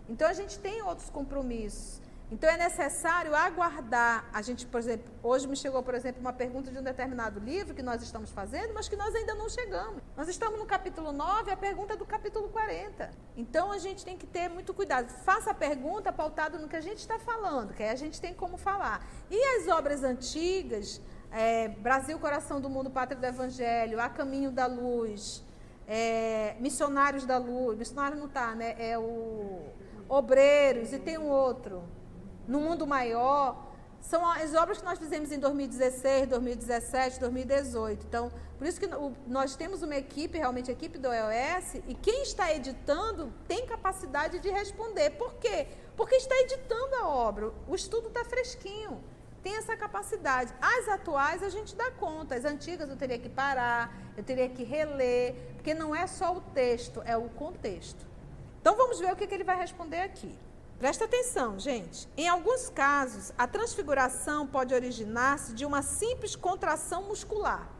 Então 0.09 0.29
a 0.29 0.33
gente 0.33 0.59
tem 0.61 0.81
outros 0.83 1.11
compromissos. 1.11 2.01
Então 2.31 2.49
é 2.49 2.57
necessário 2.57 3.35
aguardar. 3.35 4.25
A 4.33 4.41
gente, 4.41 4.67
por 4.67 4.79
exemplo, 4.79 5.13
hoje 5.23 5.47
me 5.47 5.57
chegou, 5.57 5.83
por 5.83 5.95
exemplo, 5.95 6.21
uma 6.21 6.33
pergunta 6.33 6.71
de 6.71 6.79
um 6.79 6.83
determinado 6.83 7.39
livro 7.39 7.75
que 7.75 7.83
nós 7.83 8.03
estamos 8.03 8.31
fazendo, 8.31 8.73
mas 8.73 8.89
que 8.89 8.97
nós 8.97 9.15
ainda 9.15 9.35
não 9.35 9.49
chegamos. 9.49 10.03
Nós 10.17 10.29
estamos 10.29 10.59
no 10.59 10.67
capítulo 10.67 11.13
9, 11.13 11.51
a 11.51 11.57
pergunta 11.57 11.95
é 11.95 11.97
do 11.97 12.07
capítulo 12.07 12.49
40. 12.49 13.11
Então 13.37 13.71
a 13.71 13.79
gente 13.79 14.05
tem 14.05 14.17
que 14.17 14.27
ter 14.27 14.49
muito 14.49 14.73
cuidado. 14.73 15.09
Faça 15.09 15.51
a 15.51 15.55
pergunta 15.55 16.11
pautada 16.13 16.59
no 16.59 16.67
que 16.67 16.77
a 16.77 16.81
gente 16.81 16.99
está 16.99 17.19
falando, 17.19 17.75
que 17.75 17.83
aí 17.83 17.91
a 17.91 17.95
gente 17.95 18.21
tem 18.21 18.33
como 18.33 18.57
falar. 18.57 19.07
E 19.31 19.59
as 19.59 19.69
obras 19.69 20.03
antigas, 20.03 21.01
é, 21.31 21.69
Brasil, 21.69 22.19
Coração 22.19 22.61
do 22.61 22.71
Mundo, 22.71 22.91
Pátria 22.91 23.21
do 23.21 23.27
Evangelho, 23.27 24.01
A 24.01 24.09
Caminho 24.09 24.51
da 24.51 24.67
Luz, 24.67 25.45
é, 25.87 26.57
Missionários 26.59 27.27
da 27.27 27.37
Luz, 27.37 27.77
missionário 27.77 28.17
não 28.17 28.27
está, 28.27 28.55
né? 28.55 28.75
É 28.79 28.99
o 28.99 29.67
Obreiros, 30.09 30.93
e 30.93 30.99
tem 30.99 31.19
um 31.19 31.29
outro 31.29 31.83
no 32.47 32.61
mundo 32.61 32.87
maior, 32.87 33.75
são 34.01 34.25
as 34.29 34.55
obras 34.55 34.79
que 34.79 34.85
nós 34.85 34.99
fizemos 34.99 35.33
em 35.33 35.39
2016, 35.39 36.29
2017, 36.29 37.21
2018. 37.21 38.07
Então, 38.07 38.31
por 38.59 38.67
isso 38.67 38.79
que 38.79 38.87
nós 39.27 39.57
temos 39.57 39.83
uma 39.83 39.97
equipe, 39.97 40.37
realmente 40.37 40.71
a 40.71 40.75
equipe 40.75 40.99
do 40.99 41.09
EOS, 41.09 41.77
e 41.89 41.95
quem 41.95 42.23
está 42.23 42.53
editando 42.53 43.33
tem 43.49 43.67
capacidade 43.67 44.39
de 44.41 44.51
responder. 44.51 45.11
Por 45.11 45.35
quê? 45.35 45.69
Porque 45.97 46.17
está 46.17 46.39
editando 46.41 46.97
a 46.97 47.09
obra, 47.09 47.51
o 47.67 47.75
estudo 47.75 48.09
está 48.09 48.25
fresquinho, 48.25 49.03
tem 49.43 49.57
essa 49.57 49.75
capacidade. 49.75 50.55
As 50.61 50.89
atuais 50.89 51.43
a 51.43 51.49
gente 51.49 51.75
dá 51.75 51.91
conta, 51.93 52.35
as 52.35 52.45
antigas 52.45 52.89
eu 52.91 52.97
teria 52.97 53.19
que 53.19 53.29
parar, 53.29 53.95
eu 54.17 54.23
teria 54.23 54.49
que 54.51 54.65
reler, 54.65 55.35
porque 55.55 55.73
não 55.73 55.95
é 55.95 56.07
só 56.07 56.37
o 56.37 56.41
texto, 56.41 57.03
é 57.07 57.17
o 57.17 57.29
contexto. 57.31 58.07
Então 58.61 58.77
vamos 58.77 59.01
ver 59.01 59.13
o 59.13 59.17
que, 59.17 59.27
que 59.27 59.35
ele 59.35 59.45
vai 59.45 59.57
responder 59.57 60.01
aqui. 60.01 60.39
Presta 60.79 61.05
atenção, 61.05 61.59
gente. 61.59 62.09
Em 62.17 62.29
alguns 62.29 62.69
casos, 62.69 63.33
a 63.39 63.47
transfiguração 63.47 64.47
pode 64.47 64.75
originar-se 64.75 65.55
de 65.55 65.65
uma 65.65 65.83
simples 65.83 66.35
contração 66.35 67.05
muscular. 67.05 67.71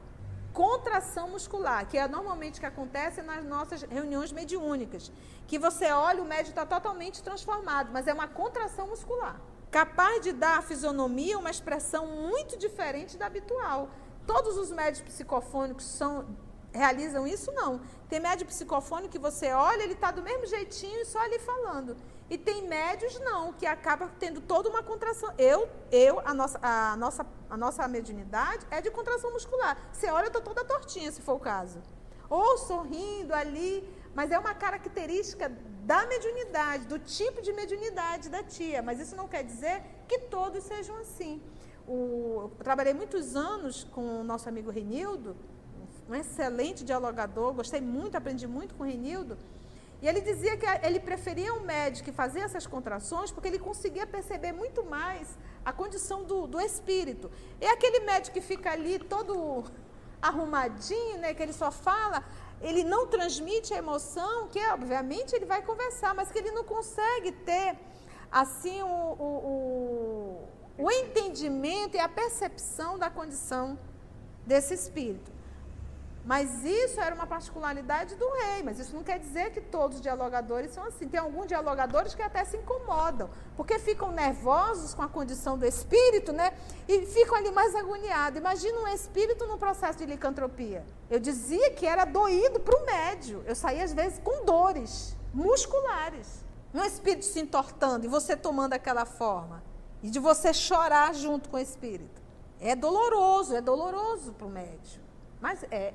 Contração 0.53 1.31
muscular, 1.31 1.87
que 1.89 1.99
é 1.99 2.07
normalmente 2.07 2.61
que 2.61 2.67
acontece 2.67 3.21
nas 3.21 3.45
nossas 3.45 3.83
reuniões 3.83 4.31
mediúnicas. 4.31 5.11
Que 5.49 5.59
você 5.59 5.91
olha, 5.91 6.23
o 6.23 6.25
médium 6.25 6.51
está 6.51 6.65
totalmente 6.65 7.23
transformado, 7.23 7.91
mas 7.93 8.07
é 8.07 8.15
uma 8.15 8.29
contração 8.29 8.87
muscular. 8.87 9.41
Capaz 9.73 10.21
de 10.23 10.33
dar 10.33 10.59
à 10.59 10.63
fisionomia 10.63 11.37
uma 11.37 11.51
expressão 11.51 12.07
muito 12.07 12.57
diferente 12.57 13.17
da 13.17 13.27
habitual. 13.27 13.91
Todos 14.25 14.57
os 14.57 14.71
médios 14.71 15.03
psicofônicos 15.03 15.85
são, 15.85 16.25
realizam 16.73 17.27
isso? 17.27 17.51
Não. 17.51 17.81
Tem 18.09 18.21
médio 18.21 18.47
psicofônico 18.47 19.11
que 19.11 19.19
você 19.19 19.53
olha, 19.53 19.83
ele 19.83 19.95
está 19.95 20.13
do 20.13 20.23
mesmo 20.23 20.47
jeitinho 20.47 21.01
e 21.01 21.05
só 21.05 21.19
ali 21.19 21.41
falando. 21.41 21.97
E 22.35 22.39
tem 22.39 22.67
médios 22.67 23.17
não, 23.21 23.53
que 23.53 23.65
acaba 23.65 24.11
tendo 24.19 24.41
toda 24.41 24.69
uma 24.69 24.83
contração. 24.83 25.33
Eu, 25.39 25.69
eu 25.93 26.19
a, 26.25 26.35
nossa, 26.35 26.59
a, 26.61 26.97
nossa, 26.97 27.25
a 27.49 27.57
nossa 27.57 27.87
mediunidade 27.87 28.67
é 28.73 28.81
de 28.81 28.91
contração 28.91 29.31
muscular. 29.31 29.79
Você 29.93 30.11
olha, 30.11 30.25
eu 30.25 30.27
estou 30.27 30.43
toda 30.43 30.65
tortinha, 30.65 31.13
se 31.13 31.23
for 31.23 31.35
o 31.35 31.39
caso. 31.39 31.81
Ou 32.29 32.59
sorrindo 32.59 33.33
ali, 33.33 33.89
mas 34.17 34.33
é 34.33 34.39
uma 34.45 34.53
característica 34.53 35.49
da 35.83 36.07
mediunidade, 36.07 36.89
do 36.89 36.99
tipo 36.99 37.41
de 37.41 37.53
mediunidade 37.53 38.29
da 38.29 38.43
tia. 38.43 38.83
Mas 38.83 38.99
isso 38.99 39.15
não 39.15 39.29
quer 39.29 39.45
dizer 39.45 39.85
que 40.09 40.19
todos 40.23 40.65
sejam 40.65 40.97
assim. 40.97 41.41
O, 41.87 42.51
eu 42.59 42.65
trabalhei 42.65 42.95
muitos 42.95 43.37
anos 43.37 43.85
com 43.85 44.23
o 44.23 44.25
nosso 44.25 44.49
amigo 44.49 44.73
Renildo, 44.73 45.37
um 46.09 46.17
excelente 46.17 46.83
dialogador, 46.83 47.53
gostei 47.53 47.81
muito, 47.81 48.17
aprendi 48.17 48.49
muito 48.49 48.75
com 48.75 48.83
o 48.83 48.87
Renildo. 48.87 49.39
E 50.05 50.07
ele 50.07 50.21
dizia 50.21 50.55
que 50.59 50.67
ele 50.87 51.01
preferia 51.01 51.55
um 51.55 51.61
médico 51.61 52.05
que 52.05 52.13
fazia 52.13 52.45
essas 52.45 52.67
contrações 52.67 53.31
porque 53.33 53.49
ele 53.49 53.59
conseguia 53.59 54.07
perceber 54.07 54.53
muito 54.53 54.85
mais 54.85 55.27
a 55.65 55.73
condição 55.73 56.25
do, 56.25 56.47
do 56.47 56.61
espírito. 56.61 57.31
E 57.59 57.65
aquele 57.67 58.01
médico 58.01 58.35
que 58.35 58.43
fica 58.43 58.71
ali 58.71 58.99
todo 58.99 59.65
arrumadinho, 60.21 61.17
né, 61.17 61.33
que 61.33 61.43
ele 61.43 61.55
só 61.55 61.71
fala, 61.71 62.23
ele 62.61 62.85
não 62.85 63.07
transmite 63.07 63.73
a 63.73 63.79
emoção, 63.79 64.47
que 64.49 64.59
obviamente 64.77 65.35
ele 65.35 65.47
vai 65.47 65.63
conversar, 65.63 66.15
mas 66.15 66.31
que 66.31 66.39
ele 66.39 66.51
não 66.51 66.65
consegue 66.65 67.33
ter 67.33 67.75
assim 68.31 68.83
o, 68.83 68.87
o, 69.27 69.29
o, 69.53 70.85
o 70.85 70.91
entendimento 70.91 71.97
e 71.97 71.99
a 71.99 72.11
percepção 72.11 72.99
da 72.99 73.09
condição 73.09 73.79
desse 74.47 74.75
espírito. 74.75 75.33
Mas 76.25 76.65
isso 76.65 76.99
era 77.01 77.15
uma 77.15 77.27
particularidade 77.27 78.15
do 78.15 78.27
rei, 78.31 78.63
mas 78.63 78.79
isso 78.79 78.97
não 78.97 79.03
quer 79.03 79.19
dizer 79.19 79.51
que 79.51 79.61
todos 79.61 79.97
os 79.97 80.03
dialogadores 80.03 80.73
são 80.73 80.83
assim. 80.85 81.07
Tem 81.07 81.21
alguns 81.21 81.47
dialogadores 81.47 82.15
que 82.15 82.23
até 82.23 82.43
se 82.47 82.57
incomodam, 82.57 83.29
porque 83.55 83.79
ficam 83.79 84.11
nervosos 84.11 84.95
com 84.95 85.03
a 85.03 85.09
condição 85.09 85.59
do 85.59 85.67
espírito, 85.67 86.33
né? 86.33 86.55
E 86.89 87.05
ficam 87.05 87.37
ali 87.37 87.51
mais 87.51 87.75
agoniados. 87.75 88.39
Imagina 88.39 88.81
um 88.81 88.89
espírito 88.89 89.47
no 89.47 89.59
processo 89.59 89.99
de 89.99 90.07
licantropia. 90.07 90.83
Eu 91.11 91.21
dizia 91.21 91.71
que 91.73 91.87
era 91.87 92.07
doído 92.07 92.59
para 92.59 92.75
o 92.75 92.87
médio. 92.87 93.45
Eu 93.47 93.55
saía 93.55 93.85
às 93.85 93.93
vezes 93.93 94.19
com 94.25 94.47
dores 94.47 95.15
musculares. 95.35 96.43
Um 96.73 96.83
espírito 96.83 97.27
se 97.27 97.39
entortando 97.39 98.07
e 98.07 98.09
você 98.09 98.35
tomando 98.35 98.73
aquela 98.73 99.05
forma. 99.05 99.63
E 100.03 100.09
de 100.09 100.19
você 100.19 100.55
chorar 100.55 101.15
junto 101.15 101.51
com 101.51 101.59
o 101.59 101.61
espírito. 101.61 102.23
É 102.59 102.75
doloroso, 102.75 103.55
é 103.55 103.61
doloroso 103.61 104.33
para 104.33 104.47
o 104.47 104.51
médio. 104.51 105.03
Mas 105.41 105.63
é, 105.71 105.93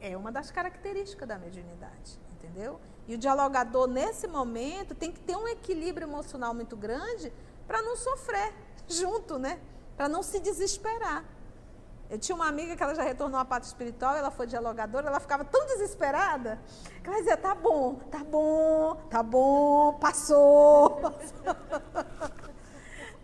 é 0.00 0.16
uma 0.16 0.30
das 0.30 0.50
características 0.50 1.28
da 1.28 1.38
mediunidade, 1.38 2.18
entendeu? 2.32 2.80
E 3.06 3.14
o 3.14 3.18
dialogador, 3.18 3.86
nesse 3.86 4.26
momento, 4.26 4.94
tem 4.94 5.10
que 5.10 5.20
ter 5.20 5.36
um 5.36 5.48
equilíbrio 5.48 6.06
emocional 6.06 6.52
muito 6.54 6.76
grande 6.76 7.32
para 7.66 7.82
não 7.82 7.96
sofrer 7.96 8.52
junto, 8.88 9.38
né? 9.38 9.58
Para 9.96 10.08
não 10.08 10.22
se 10.22 10.38
desesperar. 10.40 11.24
Eu 12.10 12.18
tinha 12.18 12.34
uma 12.34 12.48
amiga 12.48 12.74
que 12.74 12.82
ela 12.82 12.94
já 12.94 13.02
retornou 13.02 13.38
à 13.38 13.44
parte 13.44 13.64
espiritual, 13.64 14.16
ela 14.16 14.30
foi 14.30 14.46
dialogadora, 14.46 15.08
ela 15.08 15.20
ficava 15.20 15.44
tão 15.44 15.66
desesperada, 15.66 16.58
que 17.02 17.08
ela 17.08 17.18
dizia, 17.18 17.36
tá 17.36 17.54
bom, 17.54 17.96
tá 18.10 18.24
bom, 18.24 18.94
tá 19.10 19.22
bom, 19.22 19.92
passou. 19.94 21.02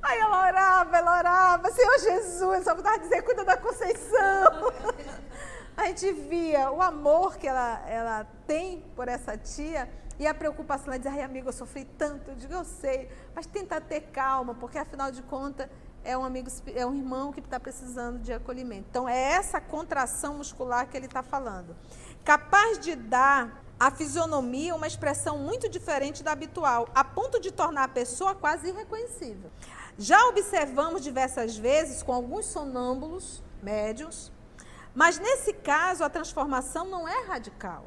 Aí 0.03 0.19
ela 0.19 0.47
orava, 0.47 0.97
ela 0.99 1.19
orava, 1.19 1.71
Senhor 1.73 1.99
Jesus, 1.99 2.65
só 2.65 2.75
vontade 2.75 3.05
de 3.05 3.09
dizer, 3.09 3.23
cuida 3.23 3.43
da 3.43 3.57
Conceição 3.57 4.71
a 5.77 5.87
gente 5.87 6.13
via 6.13 6.71
o 6.71 6.81
amor 6.81 7.37
que 7.37 7.47
ela, 7.47 7.83
ela 7.89 8.27
tem 8.47 8.83
por 8.95 9.09
essa 9.09 9.37
tia 9.37 9.89
e 10.19 10.27
a 10.27 10.35
preocupação. 10.35 10.87
Ela 10.89 10.99
diz, 10.99 11.07
ai 11.11 11.23
amigo, 11.23 11.49
eu 11.49 11.53
sofri 11.53 11.85
tanto. 11.85 12.31
Eu 12.31 12.37
digo, 12.37 12.53
eu 12.53 12.65
sei, 12.65 13.11
mas 13.35 13.47
tenta 13.47 13.81
ter 13.81 14.03
calma, 14.13 14.55
porque 14.55 14.79
afinal 14.79 15.11
de 15.11 15.23
contas 15.23 15.69
é 16.05 16.17
um 16.17 16.25
amigo, 16.25 16.49
é 16.75 16.87
um 16.87 16.95
irmão 16.95 17.33
que 17.33 17.41
está 17.41 17.59
precisando 17.59 18.21
de 18.21 18.33
acolhimento. 18.33 18.87
Então 18.91 19.09
é 19.09 19.33
essa 19.33 19.61
contração 19.61 20.39
muscular 20.39 20.87
que 20.89 20.97
ele 20.97 21.07
está 21.07 21.23
falando. 21.23 21.75
Capaz 22.25 22.79
de 22.79 22.95
dar 22.95 23.65
à 23.81 23.91
fisionomia 23.91 24.75
uma 24.75 24.87
expressão 24.87 25.39
muito 25.39 25.69
diferente 25.69 26.23
da 26.23 26.33
habitual, 26.33 26.89
a 26.95 27.03
ponto 27.03 27.41
de 27.41 27.51
tornar 27.51 27.85
a 27.85 27.89
pessoa 27.89 28.35
quase 28.35 28.69
irreconhecível. 28.69 29.51
Já 29.99 30.27
observamos 30.27 31.03
diversas 31.03 31.57
vezes 31.57 32.03
com 32.03 32.13
alguns 32.13 32.47
sonâmbulos 32.47 33.43
médios 33.63 34.31
mas 34.95 35.19
nesse 35.19 35.53
caso, 35.53 36.05
a 36.05 36.09
transformação 36.09 36.87
não 36.87 37.09
é 37.09 37.27
radical. 37.27 37.85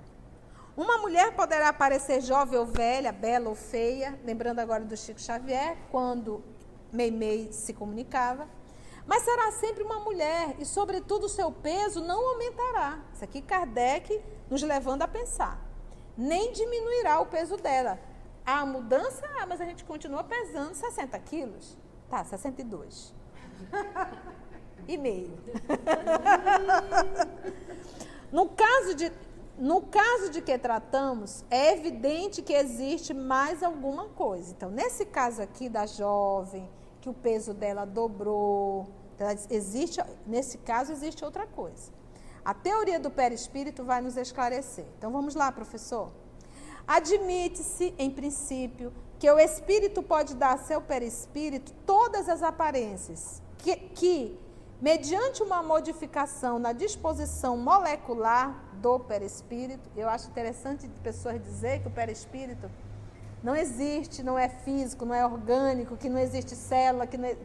Uma 0.76 0.98
mulher 1.00 1.36
poderá 1.36 1.72
parecer 1.74 2.22
jovem 2.22 2.60
ou 2.60 2.65
velha, 2.65 3.12
bela 3.12 3.50
ou 3.50 3.56
feia, 3.56 4.20
lembrando 4.24 4.60
agora 4.60 4.84
do 4.84 4.96
Chico 4.96 5.20
Xavier, 5.20 5.78
quando 5.89 6.43
Meimei 6.91 7.52
se 7.52 7.74
comunicava, 7.74 8.48
mas 9.06 9.24
será 9.24 9.52
sempre 9.54 9.84
uma 9.84 10.02
mulher 10.02 10.56
e, 10.60 10.65
sobretudo, 10.65 11.30
seu 11.30 11.52
peso 11.52 12.02
não 12.02 12.30
aumentará. 12.30 13.00
Isso 13.13 13.24
aqui 13.24 13.41
Kardec 13.41 14.22
nos 14.50 14.62
levando 14.62 15.02
a 15.02 15.08
pensar. 15.08 15.60
Nem 16.17 16.52
diminuirá 16.52 17.20
o 17.22 17.26
peso 17.26 17.56
dela. 17.56 17.98
Há 18.45 18.66
mudança, 18.66 19.26
ah, 19.39 19.45
mas 19.47 19.62
a 19.62 19.66
gente 19.66 19.86
continua 19.86 20.24
pesando 20.24 20.76
60 20.76 21.18
quilos. 21.20 21.78
Tá, 22.10 22.24
62. 22.24 23.14
e 24.88 24.97
meio. 24.97 25.38
no, 28.31 28.47
caso 28.49 28.95
de, 28.95 29.11
no 29.57 29.81
caso 29.81 30.29
de 30.29 30.41
que 30.41 30.57
tratamos, 30.57 31.43
é 31.49 31.73
evidente 31.73 32.41
que 32.41 32.53
existe 32.53 33.13
mais 33.13 33.61
alguma 33.61 34.05
coisa. 34.09 34.51
Então, 34.51 34.69
nesse 34.69 35.05
caso 35.05 35.41
aqui 35.41 35.67
da 35.67 35.85
jovem, 35.85 36.69
que 37.01 37.09
o 37.09 37.13
peso 37.13 37.53
dela 37.53 37.85
dobrou, 37.85 38.88
existe, 39.49 40.01
nesse 40.25 40.57
caso 40.59 40.91
existe 40.91 41.23
outra 41.23 41.45
coisa. 41.45 41.91
A 42.43 42.53
teoria 42.53 42.99
do 42.99 43.11
perispírito 43.11 43.83
vai 43.83 43.99
nos 43.99 44.15
esclarecer. 44.15 44.85
Então 44.97 45.11
vamos 45.11 45.35
lá, 45.35 45.51
professor. 45.51 46.09
Admite-se, 46.88 47.93
em 47.97 48.09
princípio, 48.09 48.93
que 49.19 49.29
o 49.29 49.38
espírito 49.38 50.01
pode 50.01 50.33
dar 50.35 50.53
a 50.53 50.57
seu 50.57 50.79
perispírito 50.79 51.73
todas 51.85 52.29
as 52.29 52.41
aparências 52.41 53.41
que, 53.57 53.75
que 53.75 54.39
mediante 54.82 55.41
uma 55.41 55.63
modificação 55.63 56.59
na 56.59 56.71
disposição 56.71 57.57
molecular 57.57 58.55
do 58.73 58.99
perispírito. 58.99 59.89
Eu 59.95 60.07
acho 60.07 60.30
interessante 60.30 60.88
pessoas 61.03 61.41
dizer 61.41 61.82
que 61.82 61.88
o 61.88 61.91
perispírito 61.91 62.69
não 63.43 63.55
existe, 63.55 64.23
não 64.23 64.38
é 64.38 64.49
físico, 64.49 65.05
não 65.05 65.15
é 65.15 65.25
orgânico, 65.25 65.97
que 65.97 66.09
não 66.09 66.19
existe 66.19 66.55
célula, 66.55 67.07
que 67.07 67.17
não, 67.17 67.36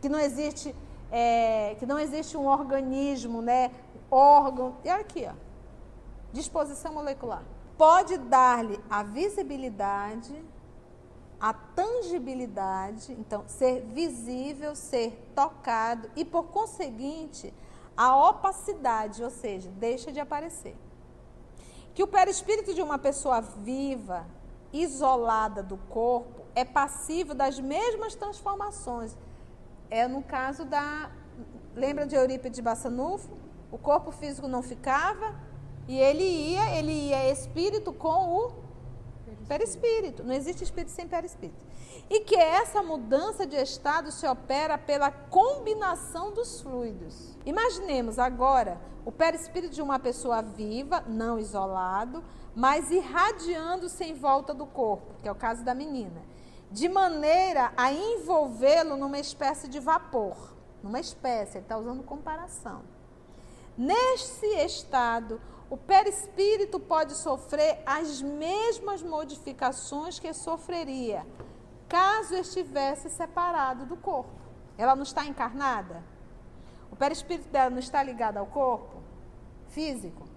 que 0.00 0.08
não 0.08 0.18
existe 0.18 0.74
é, 1.10 1.76
que 1.78 1.86
não 1.86 1.98
existe 1.98 2.36
um 2.36 2.46
organismo, 2.46 3.40
né, 3.40 3.70
órgão. 4.10 4.76
E 4.84 4.90
aqui, 4.90 5.26
ó, 5.28 5.34
disposição 6.32 6.92
molecular. 6.92 7.42
Pode 7.78 8.16
dar-lhe 8.18 8.80
a 8.90 9.02
visibilidade, 9.02 10.34
a 11.40 11.52
tangibilidade, 11.52 13.12
então 13.12 13.44
ser 13.46 13.82
visível, 13.82 14.74
ser 14.74 15.30
tocado 15.34 16.10
e 16.16 16.24
por 16.24 16.44
conseguinte 16.44 17.52
a 17.96 18.16
opacidade, 18.28 19.22
ou 19.22 19.30
seja, 19.30 19.70
deixa 19.70 20.12
de 20.12 20.20
aparecer. 20.20 20.76
Que 21.94 22.02
o 22.02 22.06
perispírito 22.06 22.74
de 22.74 22.82
uma 22.82 22.98
pessoa 22.98 23.40
viva, 23.40 24.26
isolada 24.72 25.62
do 25.62 25.76
corpo, 25.76 26.42
é 26.54 26.64
passível 26.64 27.34
das 27.34 27.58
mesmas 27.58 28.14
transformações. 28.14 29.16
É 29.90 30.06
no 30.06 30.22
caso 30.22 30.64
da. 30.64 31.10
Lembra 31.74 32.06
de 32.06 32.14
Eurípides 32.14 32.56
de 32.56 32.62
Bassanufo? 32.62 33.36
O 33.70 33.78
corpo 33.78 34.10
físico 34.10 34.48
não 34.48 34.62
ficava 34.62 35.34
e 35.88 35.98
ele 35.98 36.22
ia, 36.22 36.78
ele 36.78 36.92
ia 36.92 37.30
espírito 37.30 37.92
com 37.92 38.36
o 38.36 38.65
perispírito. 39.46 40.22
Não 40.22 40.34
existe 40.34 40.64
espírito 40.64 40.90
sem 40.90 41.08
perispírito. 41.08 41.64
E 42.10 42.20
que 42.20 42.36
essa 42.36 42.82
mudança 42.82 43.46
de 43.46 43.56
estado 43.56 44.12
se 44.12 44.26
opera 44.26 44.76
pela 44.76 45.10
combinação 45.10 46.32
dos 46.32 46.60
fluidos. 46.60 47.36
Imaginemos 47.44 48.18
agora 48.18 48.80
o 49.04 49.10
perispírito 49.12 49.74
de 49.74 49.82
uma 49.82 49.98
pessoa 49.98 50.42
viva, 50.42 51.02
não 51.06 51.38
isolado, 51.38 52.22
mas 52.54 52.90
irradiando-se 52.90 54.04
em 54.04 54.14
volta 54.14 54.52
do 54.52 54.66
corpo, 54.66 55.14
que 55.22 55.28
é 55.28 55.32
o 55.32 55.34
caso 55.34 55.64
da 55.64 55.74
menina, 55.74 56.22
de 56.70 56.88
maneira 56.88 57.72
a 57.76 57.92
envolvê-lo 57.92 58.96
numa 58.96 59.18
espécie 59.18 59.68
de 59.68 59.78
vapor. 59.78 60.54
Numa 60.82 61.00
espécie, 61.00 61.58
ele 61.58 61.64
está 61.64 61.76
usando 61.76 62.02
comparação. 62.02 62.82
Nesse 63.76 64.46
estado, 64.64 65.40
o 65.68 65.76
perispírito 65.76 66.78
pode 66.78 67.14
sofrer 67.14 67.82
as 67.84 68.22
mesmas 68.22 69.02
modificações 69.02 70.18
que 70.18 70.32
sofreria 70.32 71.26
caso 71.88 72.34
estivesse 72.34 73.08
separado 73.10 73.84
do 73.86 73.96
corpo. 73.96 74.30
Ela 74.78 74.94
não 74.94 75.02
está 75.02 75.24
encarnada? 75.24 76.02
O 76.90 76.96
perispírito 76.96 77.48
dela 77.48 77.70
não 77.70 77.78
está 77.78 78.02
ligado 78.02 78.36
ao 78.36 78.46
corpo 78.46 79.02
físico? 79.68 80.28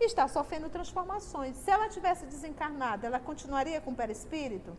Está 0.00 0.26
sofrendo 0.26 0.68
transformações. 0.68 1.56
Se 1.56 1.70
ela 1.70 1.88
tivesse 1.88 2.26
desencarnada, 2.26 3.06
ela 3.06 3.20
continuaria 3.20 3.80
com 3.80 3.92
o 3.92 3.94
perispírito? 3.94 4.76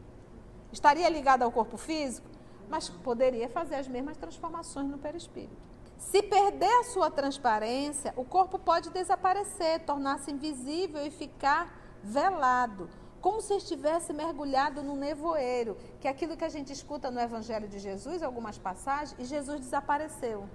Estaria 0.72 1.08
ligada 1.08 1.46
ao 1.46 1.52
corpo 1.52 1.78
físico? 1.78 2.28
Mas 2.70 2.90
poderia 2.90 3.48
fazer 3.48 3.76
as 3.76 3.88
mesmas 3.88 4.18
transformações 4.18 4.90
no 4.90 4.98
perispírito. 4.98 5.73
Se 6.12 6.22
perder 6.22 6.72
a 6.80 6.84
sua 6.84 7.10
transparência, 7.10 8.14
o 8.16 8.24
corpo 8.24 8.60
pode 8.60 8.90
desaparecer, 8.92 9.80
tornar-se 9.86 10.32
invisível 10.32 11.06
e 11.06 11.10
ficar 11.10 11.76
velado, 12.04 12.90
como 13.20 13.42
se 13.42 13.56
estivesse 13.56 14.12
mergulhado 14.14 14.84
no 14.84 14.96
nevoeiro, 14.96 15.78
que 16.00 16.08
é 16.08 16.12
aquilo 16.12 16.38
que 16.38 16.44
a 16.44 16.50
gente 16.50 16.72
escuta 16.72 17.10
no 17.10 17.20
Evangelho 17.20 17.68
de 17.68 17.80
Jesus, 17.80 18.22
algumas 18.22 18.58
passagens, 18.58 19.16
e 19.18 19.26
Jesus 19.26 19.62
desapareceu. 19.62 20.48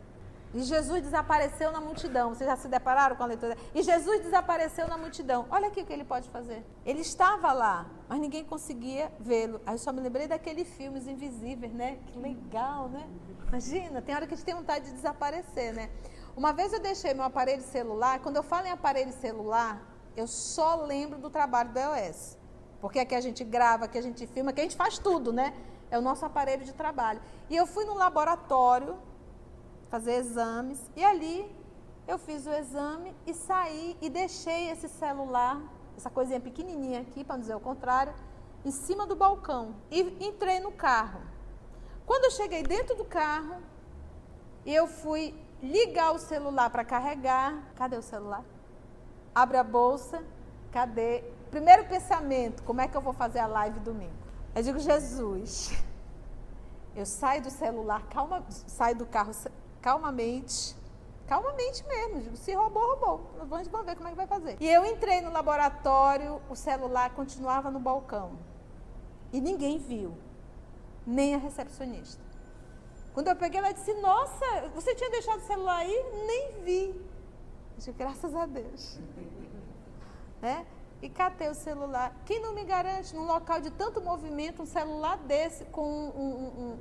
E 0.55 0.63
Jesus 0.63 1.03
desapareceu 1.03 1.71
na 1.71 1.81
multidão. 1.81 2.31
Vocês 2.31 2.49
já 2.49 2.57
se 2.57 2.69
depararam 2.69 3.17
com 3.17 3.23
a 3.23 3.27
leitura? 3.27 3.57
E 3.75 3.83
Jesus 3.83 4.21
desapareceu 4.23 4.89
na 4.89 4.97
multidão. 4.97 5.47
Olha 5.51 5.69
aqui 5.69 5.83
o 5.83 5.87
que 5.87 5.93
ele 5.93 6.05
pode 6.05 6.29
fazer. 6.31 6.65
Ele 6.87 7.01
estava 7.01 7.53
lá, 7.53 7.87
mas 8.09 8.19
ninguém 8.19 8.45
conseguia 8.45 9.13
vê-lo. 9.21 9.61
Aí 9.67 9.75
eu 9.75 9.79
só 9.79 9.93
me 9.93 10.01
lembrei 10.01 10.27
daquele 10.27 10.65
filme 10.65 10.99
Os 10.99 11.07
Invisíveis, 11.07 11.73
né? 11.73 11.99
Que 12.07 12.19
legal, 12.19 12.89
né? 12.89 13.07
Imagina, 13.49 14.01
tem 14.01 14.15
hora 14.15 14.27
que 14.27 14.35
a 14.35 14.37
gente 14.37 14.47
tem 14.47 14.55
vontade 14.55 14.87
de 14.87 14.93
desaparecer, 14.93 15.75
né? 15.75 15.91
Uma 16.35 16.53
vez 16.53 16.73
eu 16.73 16.81
deixei 16.81 17.13
meu 17.13 17.25
aparelho 17.25 17.63
celular. 17.63 18.21
Quando 18.21 18.37
eu 18.37 18.43
falo 18.43 18.67
em 18.67 18.71
aparelho 18.71 19.13
celular, 19.13 19.83
eu 20.17 20.27
só 20.27 20.77
lembro 20.77 21.19
do 21.19 21.29
trabalho 21.29 21.71
do 21.71 21.79
EOS. 21.79 22.39
Porque 22.81 22.99
aqui 23.01 23.15
a 23.15 23.21
gente 23.21 23.45
grava, 23.45 23.85
aqui 23.85 23.99
a 23.99 24.03
gente 24.03 24.27
filma, 24.27 24.51
aqui 24.51 24.61
a 24.61 24.65
gente 24.65 24.77
faz 24.77 24.99
tudo, 24.99 25.33
né? 25.33 25.53
É 25.91 25.99
o 25.99 26.03
nosso 26.03 26.25
aparelho 26.25 26.65
de 26.65 26.73
trabalho. 26.73 27.21
E 27.51 27.57
eu 27.57 27.67
fui 27.67 27.85
no 27.85 27.95
laboratório 27.95 28.97
fazer 29.91 30.15
exames. 30.15 30.81
E 30.97 31.05
ali 31.05 31.51
eu 32.07 32.19
fiz 32.19 32.47
o 32.47 32.53
exame 32.53 33.15
e 33.27 33.35
saí 33.35 33.97
e 34.01 34.09
deixei 34.09 34.71
esse 34.71 34.89
celular, 34.89 35.61
essa 35.97 36.09
coisinha 36.09 36.41
pequenininha 36.41 37.01
aqui, 37.01 37.25
para 37.25 37.37
não 37.37 37.41
dizer 37.41 37.55
o 37.55 37.61
contrário, 37.61 38.15
em 38.65 38.71
cima 38.71 39.07
do 39.07 39.17
balcão. 39.17 39.75
E 39.91 40.01
entrei 40.25 40.61
no 40.61 40.73
carro. 40.73 41.21
Quando 42.07 42.25
eu 42.25 42.31
cheguei 42.31 42.63
dentro 42.63 42.97
do 42.97 43.05
carro, 43.05 43.57
eu 44.65 44.87
fui 44.87 45.35
ligar 45.63 46.13
o 46.13 46.19
celular 46.19 46.71
para 46.71 46.85
carregar. 46.85 47.73
Cadê 47.75 47.97
o 47.97 48.03
celular? 48.03 48.45
Abre 49.35 49.59
a 49.59 49.65
bolsa. 49.65 50.25
Cadê? 50.73 51.25
Primeiro 51.51 51.87
pensamento, 51.87 52.63
como 52.63 52.81
é 52.81 52.89
que 52.89 52.97
eu 52.97 53.01
vou 53.01 53.13
fazer 53.13 53.39
a 53.39 53.47
live 53.47 53.81
domingo? 53.81 54.13
Eu 54.55 54.63
digo, 54.63 54.79
Jesus, 54.79 55.73
eu 56.95 57.07
saio 57.07 57.43
do 57.43 57.51
celular, 57.51 58.03
calma, 58.11 58.45
saio 58.49 58.97
do 58.97 59.07
carro 59.07 59.33
calmamente, 59.81 60.77
calmamente 61.27 61.85
mesmo, 61.87 62.21
digo, 62.21 62.37
se 62.37 62.53
roubou, 62.55 62.97
roubou. 62.97 63.31
Vamos, 63.47 63.69
ver 63.69 63.97
como 63.97 64.09
é 64.09 64.11
que 64.11 64.17
vai 64.17 64.27
fazer. 64.27 64.57
E 64.61 64.69
eu 64.69 64.85
entrei 64.85 65.21
no 65.21 65.31
laboratório, 65.31 66.41
o 66.49 66.57
celular 66.57 67.11
continuava 67.15 67.71
no 67.71 67.79
balcão. 67.79 68.33
E 69.33 69.41
ninguém 69.41 69.79
viu, 69.79 70.17
nem 71.07 71.35
a 71.35 71.39
recepcionista. 71.39 72.23
Quando 73.13 73.29
eu 73.29 73.37
peguei, 73.37 73.59
ela 73.59 73.73
disse: 73.73 73.93
Nossa, 73.95 74.69
você 74.75 74.95
tinha 74.95 75.11
deixado 75.11 75.39
o 75.41 75.47
celular 75.47 75.79
aí? 75.79 76.05
Nem 76.27 76.63
vi. 76.63 76.89
Eu 76.91 77.77
disse, 77.77 77.93
graças 77.93 78.35
a 78.35 78.47
Deus. 78.47 78.99
né? 80.41 80.67
E 81.01 81.09
catei 81.09 81.49
o 81.49 81.55
celular. 81.55 82.15
Quem 82.25 82.41
não 82.41 82.53
me 82.55 82.65
garante, 82.65 83.15
num 83.15 83.25
local 83.27 83.61
de 83.61 83.71
tanto 83.71 84.01
movimento, 84.01 84.63
um 84.63 84.67
celular 84.67 85.17
desse, 85.19 85.65
com 85.67 85.83
um, 85.83 86.21
um, 86.21 86.47
um 86.63 86.79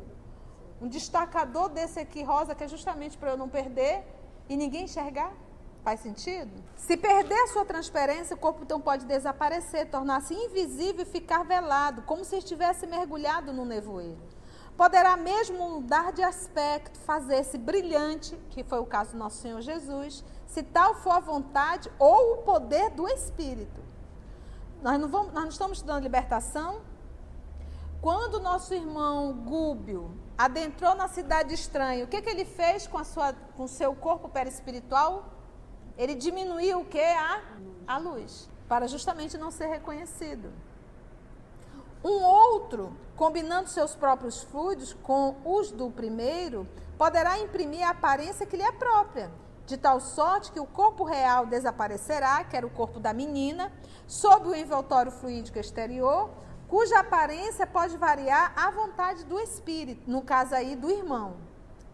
um 0.81 0.87
destacador 0.87 1.69
desse 1.69 1.99
aqui 1.99 2.23
rosa, 2.23 2.53
que 2.55 2.63
é 2.63 2.67
justamente 2.67 3.17
para 3.17 3.31
eu 3.31 3.37
não 3.37 3.49
perder 3.49 4.03
e 4.47 4.55
ninguém 4.55 4.83
enxergar? 4.83 5.33
Faz 5.83 6.01
sentido? 6.01 6.51
Se 6.75 6.97
perder 6.97 7.39
a 7.43 7.47
sua 7.47 7.63
transparência, 7.63 8.35
o 8.35 8.39
corpo 8.39 8.63
então 8.63 8.79
pode 8.79 9.05
desaparecer, 9.05 9.89
tornar-se 9.89 10.33
invisível 10.33 11.03
e 11.03 11.05
ficar 11.05 11.43
velado, 11.43 12.01
como 12.01 12.25
se 12.25 12.37
estivesse 12.37 12.85
mergulhado 12.85 13.53
no 13.53 13.63
nevoeiro. 13.63 14.19
Poderá 14.75 15.17
mesmo 15.17 15.57
mudar 15.57 16.11
de 16.11 16.21
aspecto, 16.21 16.99
fazer-se 16.99 17.57
brilhante, 17.57 18.35
que 18.49 18.63
foi 18.63 18.79
o 18.79 18.85
caso 18.85 19.13
do 19.13 19.17
nosso 19.17 19.41
Senhor 19.41 19.61
Jesus, 19.61 20.23
se 20.45 20.61
tal 20.61 20.93
for 20.95 21.11
a 21.11 21.19
vontade 21.19 21.91
ou 21.97 22.33
o 22.33 22.37
poder 22.43 22.91
do 22.91 23.07
Espírito. 23.07 23.81
Nós 24.83 24.99
não, 24.99 25.07
vamos, 25.07 25.33
nós 25.33 25.43
não 25.43 25.49
estamos 25.49 25.77
estudando 25.79 26.03
libertação? 26.03 26.81
Quando 28.01 28.39
nosso 28.39 28.73
irmão 28.73 29.33
Gúbio 29.33 30.11
adentrou 30.37 30.93
na 30.93 31.07
cidade 31.07 31.53
estranha, 31.53 32.05
o 32.05 32.07
que, 32.07 32.21
que 32.21 32.29
ele 32.29 32.45
fez 32.45 32.85
com, 32.85 33.01
o 33.57 33.67
seu 33.67 33.95
corpo 33.95 34.29
perispiritual? 34.29 35.25
Ele 35.97 36.13
diminuiu 36.13 36.81
o 36.81 36.85
que? 36.85 37.01
A, 37.01 37.41
a 37.87 37.97
luz, 37.97 38.47
para 38.67 38.87
justamente 38.87 39.37
não 39.37 39.49
ser 39.49 39.67
reconhecido. 39.67 40.53
Um 42.03 42.21
outro, 42.23 42.95
combinando 43.15 43.69
seus 43.69 43.95
próprios 43.95 44.43
fluidos 44.43 44.93
com 44.93 45.35
os 45.43 45.71
do 45.71 45.89
primeiro, 45.89 46.67
poderá 46.97 47.39
imprimir 47.39 47.85
a 47.85 47.89
aparência 47.89 48.45
que 48.45 48.55
lhe 48.55 48.63
é 48.63 48.71
própria, 48.71 49.31
de 49.65 49.75
tal 49.75 49.99
sorte 49.99 50.51
que 50.51 50.59
o 50.59 50.65
corpo 50.65 51.03
real 51.03 51.47
desaparecerá, 51.47 52.43
que 52.43 52.55
era 52.55 52.65
o 52.65 52.69
corpo 52.69 52.99
da 52.99 53.11
menina, 53.11 53.71
sob 54.05 54.49
o 54.49 54.55
envoltório 54.55 55.11
fluídico 55.11 55.57
exterior, 55.57 56.29
cuja 56.67 56.99
aparência 56.99 57.65
pode 57.65 57.97
variar 57.97 58.53
à 58.55 58.69
vontade 58.69 59.23
do 59.23 59.39
espírito, 59.39 60.09
no 60.09 60.21
caso 60.21 60.53
aí 60.53 60.75
do 60.75 60.89
irmão. 60.89 61.37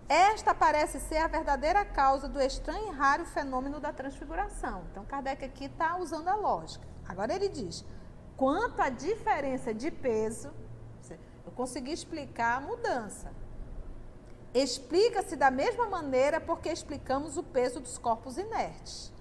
Esta 0.09 0.53
parece 0.53 0.99
ser 0.99 1.17
a 1.17 1.27
verdadeira 1.27 1.85
causa 1.85 2.27
do 2.27 2.41
estranho 2.41 2.91
e 2.91 2.95
raro 2.95 3.25
fenômeno 3.25 3.79
da 3.79 3.93
transfiguração. 3.93 4.83
Então, 4.91 5.05
Kardec 5.05 5.45
aqui 5.45 5.65
está 5.65 5.97
usando 5.97 6.27
a 6.27 6.35
lógica. 6.35 6.85
Agora 7.07 7.33
ele 7.33 7.47
diz: 7.47 7.85
quanto 8.35 8.81
à 8.81 8.89
diferença 8.89 9.73
de 9.73 9.89
peso, 9.89 10.51
eu 11.45 11.51
consegui 11.51 11.91
explicar 11.91 12.57
a 12.57 12.61
mudança. 12.61 13.31
Explica-se 14.53 15.35
da 15.35 15.49
mesma 15.49 15.87
maneira 15.87 16.39
porque 16.39 16.69
explicamos 16.69 17.37
o 17.37 17.43
peso 17.43 17.79
dos 17.79 17.97
corpos 17.97 18.37
inertes. 18.37 19.12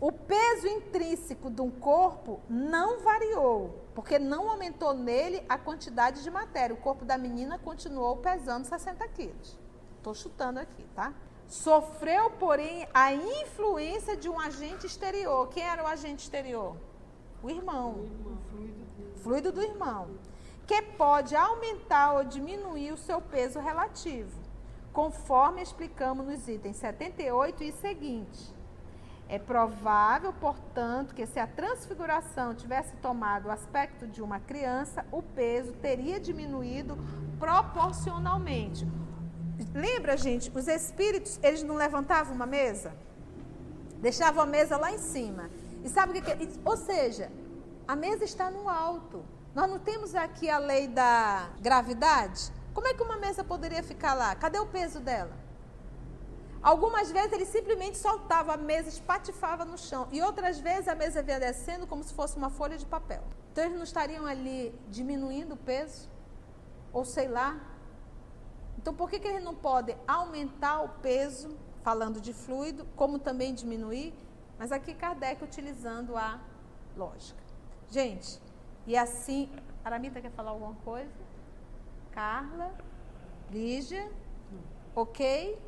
O 0.00 0.10
peso 0.10 0.66
intrínseco 0.66 1.50
de 1.50 1.60
um 1.60 1.70
corpo 1.70 2.40
não 2.48 3.00
variou, 3.00 3.84
porque 3.94 4.18
não 4.18 4.48
aumentou 4.48 4.94
nele 4.94 5.44
a 5.46 5.58
quantidade 5.58 6.22
de 6.22 6.30
matéria. 6.30 6.72
O 6.72 6.80
corpo 6.80 7.04
da 7.04 7.18
menina 7.18 7.58
continuou 7.58 8.16
pesando 8.16 8.64
60 8.64 9.06
quilos. 9.08 9.58
Estou 9.98 10.14
chutando 10.14 10.58
aqui, 10.58 10.86
tá? 10.94 11.12
Sofreu, 11.46 12.30
porém, 12.30 12.88
a 12.94 13.12
influência 13.12 14.16
de 14.16 14.26
um 14.26 14.40
agente 14.40 14.86
exterior. 14.86 15.48
Quem 15.48 15.64
era 15.64 15.84
o 15.84 15.86
agente 15.86 16.22
exterior? 16.22 16.76
O 17.42 17.50
irmão. 17.50 18.08
fluido 19.22 19.52
do 19.52 19.60
irmão, 19.60 20.08
que 20.66 20.80
pode 20.80 21.36
aumentar 21.36 22.14
ou 22.14 22.24
diminuir 22.24 22.92
o 22.92 22.96
seu 22.96 23.20
peso 23.20 23.58
relativo, 23.58 24.40
conforme 24.94 25.60
explicamos 25.60 26.26
nos 26.26 26.48
itens 26.48 26.78
78 26.78 27.64
e 27.64 27.72
seguintes. 27.72 28.59
É 29.32 29.38
provável, 29.38 30.32
portanto, 30.32 31.14
que 31.14 31.24
se 31.24 31.38
a 31.38 31.46
transfiguração 31.46 32.52
tivesse 32.52 32.96
tomado 32.96 33.46
o 33.46 33.50
aspecto 33.52 34.04
de 34.08 34.20
uma 34.20 34.40
criança, 34.40 35.06
o 35.12 35.22
peso 35.22 35.72
teria 35.74 36.18
diminuído 36.18 36.98
proporcionalmente. 37.38 38.84
Lembra, 39.72 40.16
gente, 40.16 40.50
os 40.52 40.66
espíritos, 40.66 41.38
eles 41.44 41.62
não 41.62 41.76
levantavam 41.76 42.34
uma 42.34 42.44
mesa? 42.44 42.92
Deixavam 44.00 44.42
a 44.42 44.46
mesa 44.46 44.76
lá 44.76 44.90
em 44.90 44.98
cima. 44.98 45.48
E 45.84 45.88
sabe 45.88 46.18
o 46.18 46.20
que, 46.20 46.34
que 46.34 46.60
Ou 46.64 46.76
seja, 46.76 47.30
a 47.86 47.94
mesa 47.94 48.24
está 48.24 48.50
no 48.50 48.68
alto. 48.68 49.24
Nós 49.54 49.70
não 49.70 49.78
temos 49.78 50.12
aqui 50.16 50.50
a 50.50 50.58
lei 50.58 50.88
da 50.88 51.50
gravidade? 51.60 52.50
Como 52.74 52.88
é 52.88 52.94
que 52.94 53.02
uma 53.04 53.16
mesa 53.16 53.44
poderia 53.44 53.84
ficar 53.84 54.14
lá? 54.14 54.34
Cadê 54.34 54.58
o 54.58 54.66
peso 54.66 54.98
dela? 54.98 55.38
Algumas 56.62 57.10
vezes 57.10 57.32
ele 57.32 57.46
simplesmente 57.46 57.96
soltava 57.96 58.52
a 58.52 58.56
mesa, 58.56 58.88
espatifava 58.88 59.64
no 59.64 59.78
chão. 59.78 60.08
E 60.12 60.20
outras 60.20 60.58
vezes 60.58 60.88
a 60.88 60.94
mesa 60.94 61.22
vinha 61.22 61.40
descendo 61.40 61.86
como 61.86 62.04
se 62.04 62.12
fosse 62.12 62.36
uma 62.36 62.50
folha 62.50 62.76
de 62.76 62.84
papel. 62.84 63.22
Então 63.50 63.64
eles 63.64 63.76
não 63.76 63.84
estariam 63.84 64.26
ali 64.26 64.74
diminuindo 64.88 65.54
o 65.54 65.56
peso? 65.56 66.08
Ou 66.92 67.04
sei 67.04 67.28
lá. 67.28 67.58
Então 68.76 68.94
por 68.94 69.08
que, 69.08 69.18
que 69.18 69.26
eles 69.26 69.42
não 69.42 69.54
podem 69.54 69.96
aumentar 70.06 70.82
o 70.82 70.88
peso, 71.00 71.56
falando 71.82 72.20
de 72.20 72.34
fluido, 72.34 72.86
como 72.94 73.18
também 73.18 73.54
diminuir? 73.54 74.12
Mas 74.58 74.70
aqui 74.70 74.92
Kardec 74.92 75.42
utilizando 75.42 76.14
a 76.16 76.38
lógica. 76.94 77.40
Gente, 77.90 78.40
e 78.86 78.96
assim. 78.96 79.50
Aramita 79.82 80.20
quer 80.20 80.30
falar 80.32 80.50
alguma 80.50 80.74
coisa? 80.84 81.10
Carla? 82.12 82.74
Lígia? 83.50 84.12
Ok? 84.94 85.58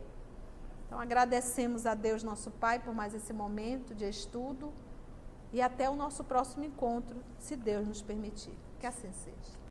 Então 0.93 1.01
agradecemos 1.01 1.87
a 1.87 1.95
Deus, 1.95 2.23
nosso 2.23 2.51
Pai, 2.51 2.79
por 2.79 2.95
mais 2.95 3.15
esse 3.15 3.33
momento 3.33 3.95
de 3.95 4.07
estudo 4.07 4.71
e 5.51 5.63
até 5.63 5.89
o 5.89 5.97
nosso 5.97 6.23
próximo 6.23 6.65
encontro, 6.65 7.17
se 7.39 7.57
Deus 7.57 7.89
nos 7.89 8.03
permitir. 8.03 8.53
Que 8.79 8.87
assim 8.87 9.11
seja. 9.11 9.62